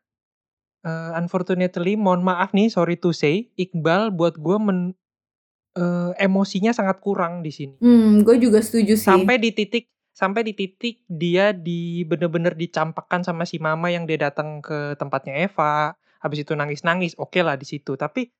eh, 0.82 1.12
unfortunately 1.16 1.96
mohon 1.96 2.22
maaf 2.22 2.52
nih 2.52 2.68
sorry 2.68 2.96
to 2.96 3.12
say 3.12 3.48
Iqbal 3.56 4.12
buat 4.12 4.36
gua 4.36 4.60
men 4.60 4.92
eh, 5.74 6.12
emosinya 6.20 6.70
sangat 6.70 7.00
kurang 7.00 7.40
di 7.40 7.50
sini 7.50 7.80
Hmm, 7.80 8.20
gue 8.22 8.36
juga 8.38 8.60
setuju 8.60 8.94
sih. 8.94 9.08
sampai 9.08 9.40
di 9.40 9.50
titik 9.50 9.88
sampai 10.12 10.44
di 10.44 10.54
titik 10.54 11.02
dia 11.08 11.50
di 11.50 12.04
bener-bener 12.04 12.54
dicampakkan 12.54 13.24
sama 13.24 13.44
si 13.44 13.58
mama 13.58 13.88
yang 13.88 14.04
dia 14.04 14.28
datang 14.28 14.60
ke 14.60 14.94
tempatnya 14.94 15.40
Eva 15.40 15.96
habis 16.24 16.48
itu 16.48 16.56
nangis-nangis 16.56 17.20
oke 17.20 17.38
lah 17.44 17.60
di 17.60 17.68
situ 17.68 18.00
tapi 18.00 18.32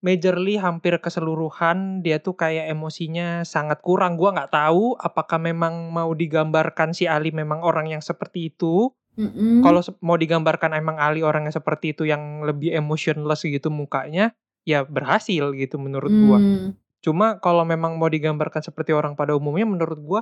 majorly 0.00 0.56
hampir 0.56 0.96
keseluruhan 0.96 2.00
dia 2.00 2.24
tuh 2.24 2.32
kayak 2.32 2.72
emosinya 2.72 3.44
sangat 3.44 3.84
kurang 3.84 4.16
gua 4.16 4.32
nggak 4.32 4.52
tahu 4.56 4.96
apakah 4.96 5.36
memang 5.36 5.92
mau 5.92 6.16
digambarkan 6.16 6.96
si 6.96 7.04
Ali 7.04 7.30
memang 7.30 7.60
orang 7.60 7.92
yang 7.92 8.00
seperti 8.00 8.48
itu 8.48 8.88
Mm-mm. 9.20 9.60
kalau 9.60 9.84
mau 10.00 10.16
digambarkan 10.16 10.72
emang 10.72 10.96
Ali 10.96 11.20
orang 11.20 11.44
yang 11.44 11.54
seperti 11.54 11.92
itu 11.92 12.08
yang 12.08 12.40
lebih 12.48 12.72
emotionless 12.72 13.44
gitu 13.44 13.68
mukanya 13.68 14.32
ya 14.64 14.88
berhasil 14.88 15.52
gitu 15.52 15.76
menurut 15.76 16.12
gua 16.16 16.40
Hmm. 16.40 16.80
Cuma 17.00 17.40
kalau 17.40 17.64
memang 17.64 17.96
mau 17.96 18.12
digambarkan 18.12 18.60
seperti 18.60 18.92
orang 18.92 19.16
pada 19.16 19.32
umumnya 19.32 19.64
menurut 19.64 19.98
gua 20.04 20.20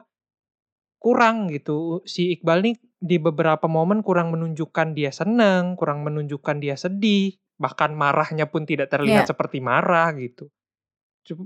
kurang 1.02 1.50
gitu. 1.50 2.02
Si 2.06 2.34
Iqbal 2.38 2.62
nih 2.62 2.76
di 2.98 3.16
beberapa 3.22 3.66
momen 3.70 4.02
kurang 4.02 4.34
menunjukkan 4.34 4.94
dia 4.98 5.10
seneng, 5.14 5.74
kurang 5.78 6.02
menunjukkan 6.06 6.56
dia 6.62 6.74
sedih, 6.78 7.34
bahkan 7.62 7.94
marahnya 7.94 8.46
pun 8.50 8.66
tidak 8.66 8.90
terlihat 8.94 9.24
Iya. 9.24 9.30
seperti 9.30 9.58
marah 9.62 10.10
gitu. 10.18 10.50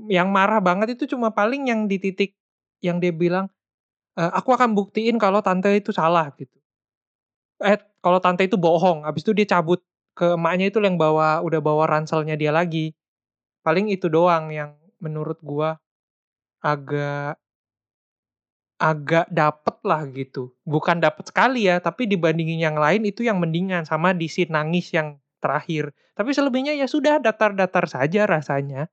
Yang 0.08 0.28
marah 0.30 0.60
banget 0.62 0.94
itu 0.96 1.04
cuma 1.16 1.34
paling 1.34 1.68
yang 1.70 1.80
di 1.90 1.98
titik 2.00 2.30
yang 2.82 2.98
dia 3.02 3.12
bilang, 3.14 3.46
"E, 4.18 4.22
aku 4.24 4.50
akan 4.56 4.74
buktiin 4.78 5.16
kalau 5.20 5.40
tante 5.46 5.70
itu 5.74 5.90
salah 5.94 6.30
gitu. 6.38 6.58
Eh, 7.62 7.78
kalau 8.02 8.18
tante 8.22 8.46
itu 8.48 8.56
bohong. 8.58 9.04
Habis 9.06 9.22
itu 9.26 9.32
dia 9.36 9.46
cabut 9.58 9.80
ke 10.16 10.36
emaknya 10.36 10.68
itu 10.72 10.78
yang 10.82 10.96
bawa 11.00 11.40
udah 11.44 11.60
bawa 11.62 11.84
ranselnya 11.88 12.34
dia 12.38 12.52
lagi. 12.54 12.92
Paling 13.66 13.90
itu 13.92 14.08
doang 14.12 14.50
yang 14.52 14.76
menurut 15.02 15.38
gua 15.44 15.78
agak 16.64 17.38
agak 18.82 19.30
dapet 19.30 19.76
lah 19.86 20.02
gitu. 20.10 20.50
Bukan 20.66 20.98
dapet 20.98 21.30
sekali 21.30 21.70
ya, 21.70 21.78
tapi 21.78 22.10
dibandingin 22.10 22.58
yang 22.58 22.74
lain 22.74 23.06
itu 23.06 23.22
yang 23.22 23.38
mendingan 23.38 23.86
sama 23.86 24.10
di 24.10 24.26
scene 24.26 24.50
nangis 24.50 24.90
yang 24.90 25.22
terakhir. 25.38 25.94
Tapi 26.18 26.34
selebihnya 26.34 26.74
ya 26.74 26.90
sudah 26.90 27.22
datar-datar 27.22 27.86
saja 27.86 28.26
rasanya. 28.26 28.90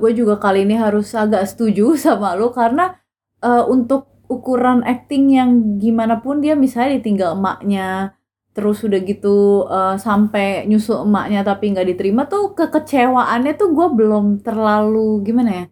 gue 0.00 0.16
juga 0.16 0.40
kali 0.40 0.64
ini 0.64 0.80
harus 0.80 1.12
agak 1.12 1.44
setuju 1.44 1.92
sama 2.08 2.32
lo 2.32 2.48
karena 2.56 2.96
eh, 3.44 3.64
untuk 3.68 4.16
ukuran 4.26 4.82
acting 4.82 5.30
yang 5.30 5.78
gimana 5.78 6.18
pun 6.18 6.42
dia 6.42 6.58
misalnya 6.58 6.98
ditinggal 6.98 7.38
emaknya 7.38 8.18
terus 8.56 8.80
udah 8.82 9.00
gitu 9.04 9.68
uh, 9.68 10.00
sampai 10.00 10.64
nyusul 10.64 11.04
emaknya 11.04 11.44
tapi 11.44 11.76
nggak 11.76 11.92
diterima 11.92 12.24
tuh 12.24 12.56
kekecewaannya 12.56 13.52
tuh 13.54 13.68
gue 13.70 13.88
belum 13.92 14.40
terlalu 14.40 15.20
gimana 15.22 15.50
ya 15.52 15.64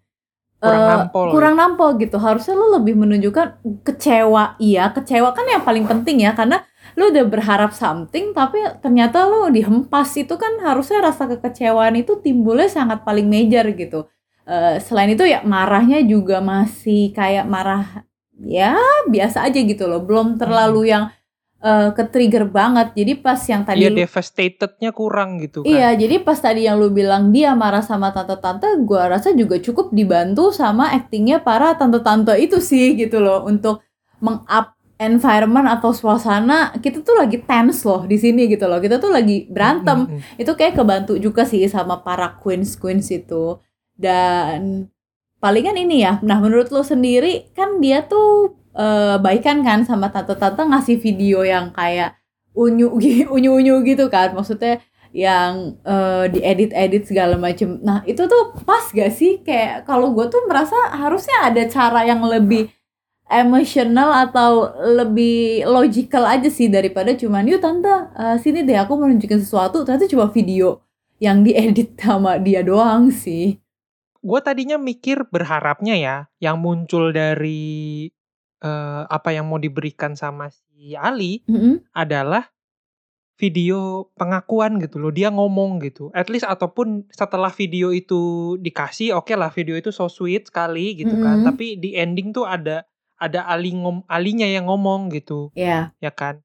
Kurang 0.65 0.81
Eh, 0.81 0.91
nampol. 0.97 1.27
kurang 1.29 1.55
nampol 1.55 1.91
gitu. 2.01 2.17
Harusnya 2.17 2.55
lo 2.57 2.81
lebih 2.81 2.97
menunjukkan 2.97 3.47
kecewa. 3.85 4.57
Iya 4.57 4.89
kecewa 4.91 5.37
kan 5.37 5.45
yang 5.45 5.61
paling 5.61 5.85
penting 5.85 6.25
ya. 6.25 6.33
Karena 6.33 6.65
lo 6.97 7.11
udah 7.13 7.25
berharap 7.29 7.77
something 7.77 8.33
tapi 8.33 8.65
ternyata 8.81 9.29
lo 9.29 9.53
dihempas. 9.53 10.17
Itu 10.17 10.41
kan 10.41 10.57
harusnya 10.65 11.05
rasa 11.05 11.29
kekecewaan 11.29 12.01
itu 12.01 12.17
timbulnya 12.19 12.73
sangat 12.73 13.05
paling 13.05 13.29
major 13.29 13.69
gitu. 13.77 14.09
Eh, 14.45 14.81
selain 14.81 15.13
itu 15.13 15.25
ya 15.25 15.45
marahnya 15.45 16.01
juga 16.01 16.41
masih 16.41 17.13
kayak 17.13 17.45
marah 17.45 18.05
ya 18.41 18.75
biasa 19.07 19.45
aja 19.45 19.61
gitu 19.61 19.85
loh. 19.85 20.01
Belum 20.01 20.41
terlalu 20.41 20.89
yang 20.91 21.13
eh, 21.65 21.91
ke-trigger 21.97 22.45
banget 22.53 22.93
jadi 22.93 23.13
pas 23.17 23.41
yang 23.49 23.65
tadi 23.65 23.89
Iya 23.89 24.05
devastatednya 24.05 24.91
kurang 24.93 25.41
gitu 25.41 25.65
kan. 25.65 25.73
Iya, 25.73 25.97
jadi 25.97 26.21
pas 26.21 26.37
tadi 26.37 26.69
yang 26.69 26.77
lu 26.77 26.93
bilang 26.93 27.33
dia 27.33 27.57
marah 27.57 27.81
sama 27.81 28.13
tante-tante, 28.13 28.69
gua 28.85 29.09
rasa 29.09 29.33
juga 29.33 29.57
cukup 29.57 29.89
dibantu 29.97 30.53
sama 30.53 30.93
aktingnya 30.93 31.41
para 31.41 31.73
tante-tante 31.75 32.37
itu 32.37 32.61
sih 32.61 32.93
gitu 33.01 33.19
loh 33.19 33.49
untuk 33.49 33.81
meng-up 34.21 34.77
environment 34.95 35.67
atau 35.67 35.91
suasana 35.91 36.71
kita 36.79 37.03
tuh 37.03 37.19
lagi 37.19 37.43
tense 37.43 37.83
loh 37.83 38.07
di 38.07 38.15
sini 38.15 38.47
gitu 38.47 38.71
loh. 38.71 38.79
Kita 38.79 39.03
tuh 39.03 39.11
lagi 39.11 39.49
berantem. 39.51 40.07
Mm, 40.07 40.11
mm, 40.11 40.21
mm. 40.39 40.41
Itu 40.43 40.53
kayak 40.55 40.79
kebantu 40.79 41.19
juga 41.19 41.43
sih 41.43 41.67
sama 41.67 42.01
para 42.01 42.39
queens-queens 42.39 43.11
itu. 43.11 43.59
Dan 43.95 44.91
palingan 45.43 45.77
ini 45.79 46.07
ya. 46.07 46.23
Nah, 46.23 46.39
menurut 46.39 46.71
lu 46.71 46.83
sendiri 46.87 47.51
kan 47.55 47.83
dia 47.83 48.07
tuh 48.07 48.55
eh, 48.77 49.17
baikan 49.23 49.63
kan 49.63 49.87
sama 49.87 50.11
tante-tante 50.11 50.63
ngasih 50.67 50.99
video 51.01 51.47
yang 51.47 51.71
kayak 51.73 52.19
unyu 52.55 52.91
unyu-unyu 53.35 53.83
gitu 53.87 54.07
kan. 54.13 54.35
Maksudnya 54.35 54.83
yang 55.15 55.79
eh, 55.87 56.27
diedit-edit 56.35 57.07
segala 57.07 57.39
macem. 57.39 57.79
Nah, 57.81 58.03
itu 58.05 58.27
tuh 58.27 58.59
pas 58.67 58.83
gak 58.91 59.15
sih? 59.15 59.41
Kayak 59.47 59.87
kalau 59.87 60.11
gue 60.11 60.27
tuh 60.27 60.43
merasa 60.51 60.75
harusnya 60.91 61.49
ada 61.51 61.63
cara 61.71 62.03
yang 62.03 62.21
lebih 62.27 62.69
emotional 63.31 64.13
atau 64.29 64.69
lebih 64.85 65.65
logical 65.65 66.29
aja 66.29 66.49
sih 66.53 66.69
daripada 66.69 67.17
cuman 67.17 67.49
yuk 67.49 67.61
tante 67.61 67.89
eh, 68.13 68.37
sini 68.41 68.63
deh 68.63 68.77
aku 68.77 69.01
mau 69.01 69.09
nunjukin 69.09 69.41
sesuatu 69.41 69.81
ternyata 69.83 70.05
cuma 70.07 70.29
video 70.29 70.85
yang 71.23 71.41
diedit 71.41 71.97
sama 72.05 72.37
dia 72.37 72.61
doang 72.61 73.09
sih. 73.09 73.57
gue 74.25 74.41
tadinya 74.41 74.81
mikir 74.81 75.29
berharapnya 75.29 75.95
ya 76.01 76.17
yang 76.41 76.57
muncul 76.57 77.13
dari 77.13 78.09
eh, 78.65 79.03
apa 79.05 79.29
yang 79.37 79.45
mau 79.45 79.61
diberikan 79.61 80.17
sama 80.17 80.49
si 80.49 80.97
Ali 80.97 81.45
Mm-mm. 81.45 81.85
adalah 81.93 82.49
video 83.35 84.11
pengakuan 84.15 84.79
gitu 84.79 85.03
loh 85.03 85.11
dia 85.11 85.29
ngomong 85.29 85.83
gitu. 85.83 86.09
At 86.15 86.31
least 86.31 86.47
ataupun 86.47 87.11
setelah 87.11 87.51
video 87.51 87.91
itu 87.91 88.55
dikasih 88.63 89.19
oke 89.19 89.35
lah 89.35 89.51
video 89.51 89.75
itu 89.75 89.91
so 89.91 90.07
sweet 90.07 90.49
sekali 90.49 90.95
gitu 90.95 91.19
kan. 91.19 91.43
Tapi 91.43 91.77
di 91.77 91.99
ending 91.99 92.31
tuh 92.31 92.47
ada 92.47 92.87
ada 93.19 93.47
Ali 93.47 93.75
ngom 93.75 94.07
alinya 94.07 94.47
yang 94.47 94.71
ngomong 94.71 95.11
gitu. 95.11 95.51
Ya, 95.59 95.95
ya 95.99 96.15
kan? 96.15 96.41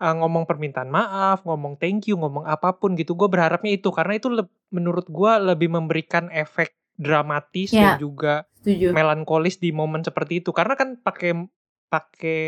Eh, 0.00 0.14
ngomong 0.16 0.48
permintaan 0.48 0.88
maaf 0.88 1.44
ngomong 1.44 1.76
thank 1.76 2.06
you 2.06 2.16
ngomong 2.16 2.46
apa 2.46 2.78
pun 2.78 2.94
gitu. 2.94 3.18
Gue 3.18 3.26
berharapnya 3.26 3.74
itu 3.74 3.90
karena 3.90 4.16
itu 4.16 4.30
leb- 4.30 4.54
menurut 4.70 5.10
gue 5.10 5.32
lebih 5.50 5.68
memberikan 5.68 6.30
efek 6.30 6.72
dramatis 7.00 7.72
Ya. 7.72 7.96
dan 7.96 8.04
juga 8.04 8.44
setuju. 8.60 8.92
melankolis 8.92 9.56
di 9.56 9.72
momen 9.72 10.04
seperti 10.04 10.44
itu. 10.44 10.52
Karena 10.52 10.76
kan 10.76 11.00
pakai 11.00 11.32
pakai 11.88 12.42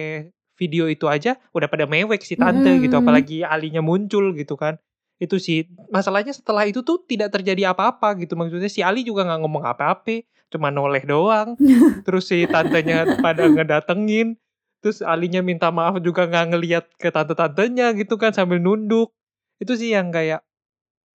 video 0.54 0.86
itu 0.86 1.08
aja 1.08 1.40
udah 1.50 1.66
pada 1.66 1.88
mewek 1.88 2.20
si 2.22 2.36
tante 2.36 2.78
gitu 2.78 2.94
Mm-mm. 2.94 3.02
apalagi 3.02 3.40
alinya 3.42 3.80
muncul 3.80 4.36
gitu 4.36 4.54
kan. 4.54 4.76
Itu 5.16 5.40
sih. 5.40 5.66
Masalahnya 5.88 6.30
setelah 6.30 6.68
itu 6.68 6.84
tuh 6.84 7.00
tidak 7.02 7.32
terjadi 7.32 7.72
apa-apa 7.72 8.14
gitu. 8.20 8.36
Maksudnya 8.36 8.68
si 8.68 8.84
Ali 8.84 9.02
juga 9.02 9.24
nggak 9.24 9.40
ngomong 9.42 9.64
apa-apa 9.64 10.22
cuma 10.52 10.68
noleh 10.68 11.02
doang. 11.02 11.56
Terus 12.06 12.28
si 12.28 12.44
tantenya 12.44 13.18
pada 13.24 13.48
ngedatengin. 13.48 14.36
Terus 14.82 14.98
alinya 15.00 15.40
minta 15.40 15.70
maaf 15.70 15.96
juga 16.02 16.26
nggak 16.26 16.46
ngelihat 16.52 16.84
ke 16.98 17.08
tante-tantenya 17.08 17.94
gitu 17.96 18.20
kan 18.20 18.34
sambil 18.36 18.60
nunduk. 18.60 19.14
Itu 19.62 19.78
sih 19.78 19.94
yang 19.94 20.10
kayak 20.10 20.42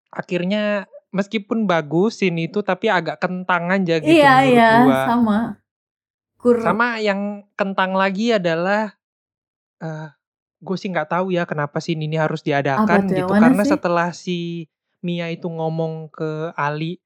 akhirnya 0.08 0.86
meskipun 1.10 1.64
bagus 1.64 2.18
scene 2.18 2.46
itu 2.46 2.60
tapi 2.60 2.86
agak 2.86 3.18
kentang 3.18 3.68
aja 3.68 3.98
gitu 3.98 4.10
Iya, 4.10 4.34
menurut 4.36 4.52
iya, 4.52 4.70
gua 4.80 4.98
sama. 5.04 5.38
Kur 6.36 6.56
sama 6.60 6.86
yang 6.98 7.20
kentang 7.54 7.92
lagi 7.92 8.30
adalah 8.30 8.94
eh 9.76 10.08
gue 10.56 10.76
sih 10.76 10.88
nggak 10.88 11.10
tahu 11.10 11.30
ya 11.30 11.44
kenapa 11.44 11.78
scene 11.78 12.00
ini 12.00 12.16
harus 12.16 12.40
diadakan 12.40 13.06
gitu 13.06 13.28
karena 13.28 13.60
sih? 13.60 13.70
setelah 13.70 14.08
si 14.10 14.38
Mia 14.98 15.28
itu 15.28 15.46
ngomong 15.46 16.08
ke 16.08 16.50
Ali 16.52 16.98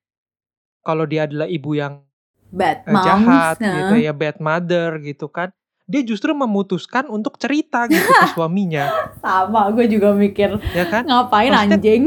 kalau 0.80 1.02
dia 1.02 1.26
adalah 1.26 1.44
ibu 1.44 1.74
yang 1.74 2.06
bad 2.48 2.86
moms. 2.86 3.04
jahat 3.04 3.56
nah. 3.58 3.74
gitu 3.76 3.94
ya 4.00 4.12
bad 4.12 4.38
mother 4.38 4.96
gitu 4.98 5.26
kan 5.26 5.50
dia 5.84 6.00
justru 6.00 6.30
memutuskan 6.30 7.10
untuk 7.10 7.34
cerita 7.36 7.84
gitu 7.84 8.06
ke 8.06 8.26
suaminya 8.34 8.86
Sama, 9.18 9.66
gue 9.70 9.90
juga 9.90 10.14
mikir 10.14 10.54
ya 10.70 10.86
kan 10.86 11.02
ngapain 11.02 11.50
Maksudnya- 11.50 11.74
anjing. 11.74 12.02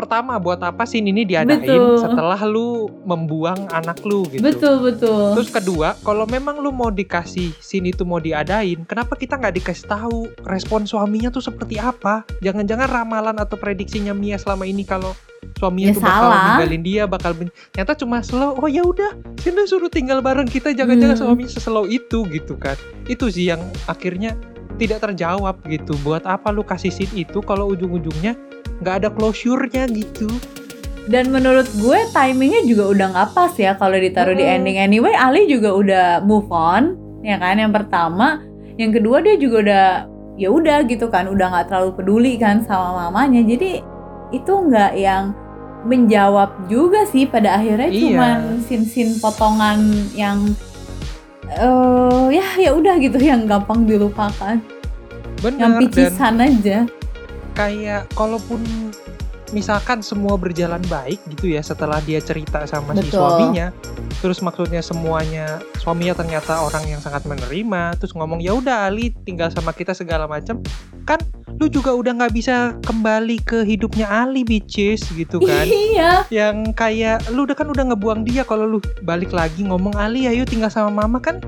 Pertama 0.00 0.36
buat 0.36 0.56
apa 0.58 0.82
scene 0.82 1.06
ini 1.06 1.22
diadain 1.22 1.60
Betul. 1.60 2.00
setelah 2.00 2.40
lu 2.42 2.68
membuang 3.02 3.68
anak 3.70 4.00
lu 4.02 4.24
gitu 4.26 4.40
betul, 4.40 4.80
betul. 4.80 5.36
Terus 5.36 5.50
kedua, 5.50 5.92
kalau 6.00 6.24
memang 6.24 6.56
lu 6.56 6.70
mau 6.70 6.88
dikasih 6.88 7.52
scene 7.54 7.88
itu 7.88 8.02
mau 8.02 8.16
diadain, 8.16 8.80
kenapa 8.82 9.12
kita 9.14 9.36
nggak 9.36 9.54
dikasih 9.54 9.86
tahu 9.86 10.18
respon 10.42 10.84
suaminya 10.84 11.28
tuh 11.28 11.42
seperti 11.42 11.76
apa? 11.76 12.24
Jangan-jangan 12.40 12.88
ramalan 12.88 13.36
atau 13.36 13.54
prediksinya 13.54 14.10
Mia 14.10 14.34
selama 14.34 14.64
ini 14.64 14.82
kalau 14.82 15.12
suaminya 15.54 15.92
Ya 15.92 15.94
tuh 15.94 16.02
bakal 16.02 16.24
salah. 16.24 16.42
ninggalin 16.46 16.82
dia, 16.82 17.02
bakal 17.04 17.32
ben- 17.32 17.52
ternyata 17.70 17.92
cuma 17.94 18.18
slow. 18.20 18.56
Oh 18.56 18.66
ya 18.66 18.80
udah, 18.80 19.12
sini 19.36 19.64
suruh 19.64 19.88
tinggal 19.88 20.20
bareng 20.20 20.48
kita. 20.48 20.72
Jangan-jangan 20.72 21.16
Hmm. 21.16 21.24
suami 21.28 21.44
seslow 21.44 21.84
itu 21.84 22.24
gitu 22.26 22.56
kan? 22.56 22.76
Itu 23.04 23.28
sih 23.28 23.48
yang 23.48 23.60
akhirnya 23.84 24.36
tidak 24.76 25.02
terjawab 25.02 25.60
gitu. 25.66 25.92
Buat 26.00 26.24
apa 26.24 26.48
lu 26.48 26.62
kasih 26.62 26.88
scene 26.88 27.12
itu 27.18 27.40
kalau 27.40 27.68
ujung-ujungnya 27.68 28.32
nggak 28.80 28.94
ada 29.04 29.08
closure-nya 29.12 29.86
gitu? 29.92 30.28
Dan 31.10 31.32
menurut 31.34 31.66
gue 31.80 31.98
timingnya 32.14 32.62
juga 32.68 32.84
udah 32.92 33.06
nggak 33.16 33.28
pas 33.34 33.52
ya 33.56 33.74
kalau 33.74 33.96
ditaruh 33.96 34.36
di 34.36 34.44
Mm-mm. 34.46 34.56
ending. 34.62 34.76
Anyway, 34.78 35.14
Ali 35.16 35.48
juga 35.48 35.74
udah 35.74 36.06
move 36.22 36.46
on, 36.52 36.94
ya 37.24 37.40
kan? 37.40 37.58
Yang 37.58 37.82
pertama, 37.82 38.44
yang 38.78 38.92
kedua 38.94 39.18
dia 39.24 39.34
juga 39.40 39.56
udah 39.64 39.86
ya 40.38 40.48
udah 40.48 40.86
gitu 40.86 41.10
kan, 41.10 41.26
udah 41.26 41.50
nggak 41.50 41.66
terlalu 41.72 41.90
peduli 41.98 42.32
kan 42.38 42.62
sama 42.64 43.08
mamanya. 43.08 43.42
Jadi 43.42 43.82
itu 44.30 44.52
nggak 44.52 44.92
yang 44.94 45.34
menjawab 45.80 46.68
juga 46.68 47.08
sih 47.08 47.24
pada 47.24 47.56
akhirnya 47.56 47.88
Iya. 47.88 48.00
cuman 48.04 48.36
sin-sin 48.68 49.16
potongan 49.16 49.80
yang 50.12 50.52
eh 51.50 52.26
ya 52.36 52.46
ya 52.60 52.70
udah 52.76 53.00
gitu 53.00 53.18
yang 53.18 53.48
gampang 53.48 53.88
dilupakan, 53.88 54.60
yang 54.60 55.40
Bener 55.42 55.58
dan 55.58 55.72
picisan 55.80 56.34
aja. 56.38 56.78
Kayak 57.60 58.08
kalaupun 58.16 58.64
misalkan 59.52 60.00
semua 60.00 60.38
berjalan 60.40 60.80
baik 60.88 61.20
gitu 61.36 61.52
ya 61.52 61.60
setelah 61.60 61.98
dia 62.06 62.22
cerita 62.22 62.64
sama 62.64 62.94
si 62.96 63.10
Betul. 63.10 63.20
suaminya 63.20 63.74
terus 64.22 64.38
maksudnya 64.40 64.80
semuanya 64.80 65.58
suaminya 65.82 66.14
ternyata 66.16 66.62
orang 66.62 66.86
yang 66.86 67.02
sangat 67.02 67.26
menerima 67.26 67.98
terus 67.98 68.14
ngomong 68.14 68.38
ya 68.40 68.54
udah 68.56 68.86
Ali 68.88 69.10
tinggal 69.26 69.50
sama 69.50 69.74
kita 69.74 69.92
segala 69.92 70.30
macam 70.30 70.62
kan 71.04 71.18
lu 71.58 71.66
juga 71.66 71.92
udah 71.92 72.14
nggak 72.16 72.32
bisa 72.32 72.78
kembali 72.86 73.42
ke 73.42 73.66
hidupnya 73.66 74.06
Ali 74.08 74.46
bitches 74.46 75.04
gitu 75.12 75.42
kan 75.42 75.66
Iya. 75.90 76.24
yang 76.30 76.70
kayak 76.72 77.28
lu 77.34 77.44
udah 77.44 77.58
kan 77.58 77.68
udah 77.68 77.92
ngebuang 77.92 78.22
dia 78.24 78.46
kalau 78.46 78.64
lu 78.64 78.78
balik 79.02 79.34
lagi 79.34 79.66
ngomong 79.66 79.98
Ali 79.98 80.30
ayo 80.30 80.46
tinggal 80.46 80.70
sama 80.70 80.94
mama 81.04 81.18
kan 81.18 81.42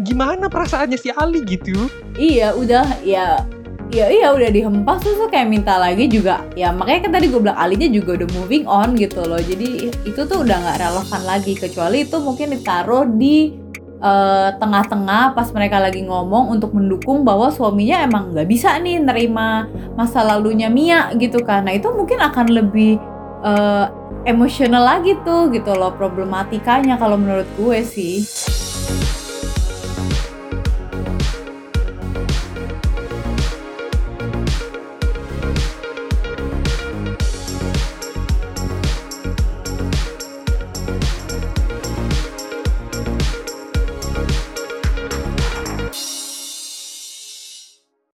gimana 0.00 0.48
perasaannya 0.48 0.96
si 0.96 1.10
Ali 1.12 1.42
gitu 1.44 1.90
Iya 2.14 2.54
udah 2.56 2.86
ya 3.04 3.42
ya 3.90 4.06
iya 4.06 4.30
udah 4.30 4.50
dihempas 4.50 5.02
terus 5.02 5.18
kayak 5.28 5.50
minta 5.50 5.74
lagi 5.76 6.06
juga. 6.06 6.46
Ya 6.54 6.70
makanya 6.70 7.10
kan 7.10 7.12
tadi 7.18 7.26
gue 7.28 7.40
bilang 7.42 7.58
Alinya 7.58 7.88
juga 7.90 8.22
udah 8.22 8.28
moving 8.38 8.64
on 8.66 8.94
gitu 8.94 9.20
loh. 9.26 9.42
Jadi 9.42 9.90
itu 10.06 10.20
tuh 10.24 10.46
udah 10.46 10.56
nggak 10.56 10.78
relevan 10.78 11.22
lagi 11.26 11.52
kecuali 11.58 12.06
itu 12.06 12.16
mungkin 12.22 12.54
ditaruh 12.54 13.04
di 13.10 13.54
eh, 14.00 14.48
tengah-tengah 14.56 15.34
pas 15.34 15.48
mereka 15.50 15.82
lagi 15.82 16.06
ngomong 16.06 16.54
untuk 16.54 16.70
mendukung 16.72 17.26
bahwa 17.26 17.50
suaminya 17.50 18.06
emang 18.06 18.30
nggak 18.32 18.48
bisa 18.48 18.78
nih 18.78 19.02
nerima 19.02 19.66
masa 19.98 20.22
lalunya 20.22 20.70
Mia 20.70 21.10
gitu 21.18 21.42
kan. 21.42 21.66
Nah 21.66 21.74
itu 21.74 21.90
mungkin 21.90 22.22
akan 22.22 22.46
lebih 22.46 22.96
eh, 23.42 23.86
emosional 24.28 24.84
lagi 24.84 25.16
tuh 25.24 25.48
gitu 25.48 25.72
loh 25.72 25.96
problematikanya 25.96 27.00
kalau 27.00 27.16
menurut 27.16 27.48
gue 27.56 27.78
sih 27.80 28.20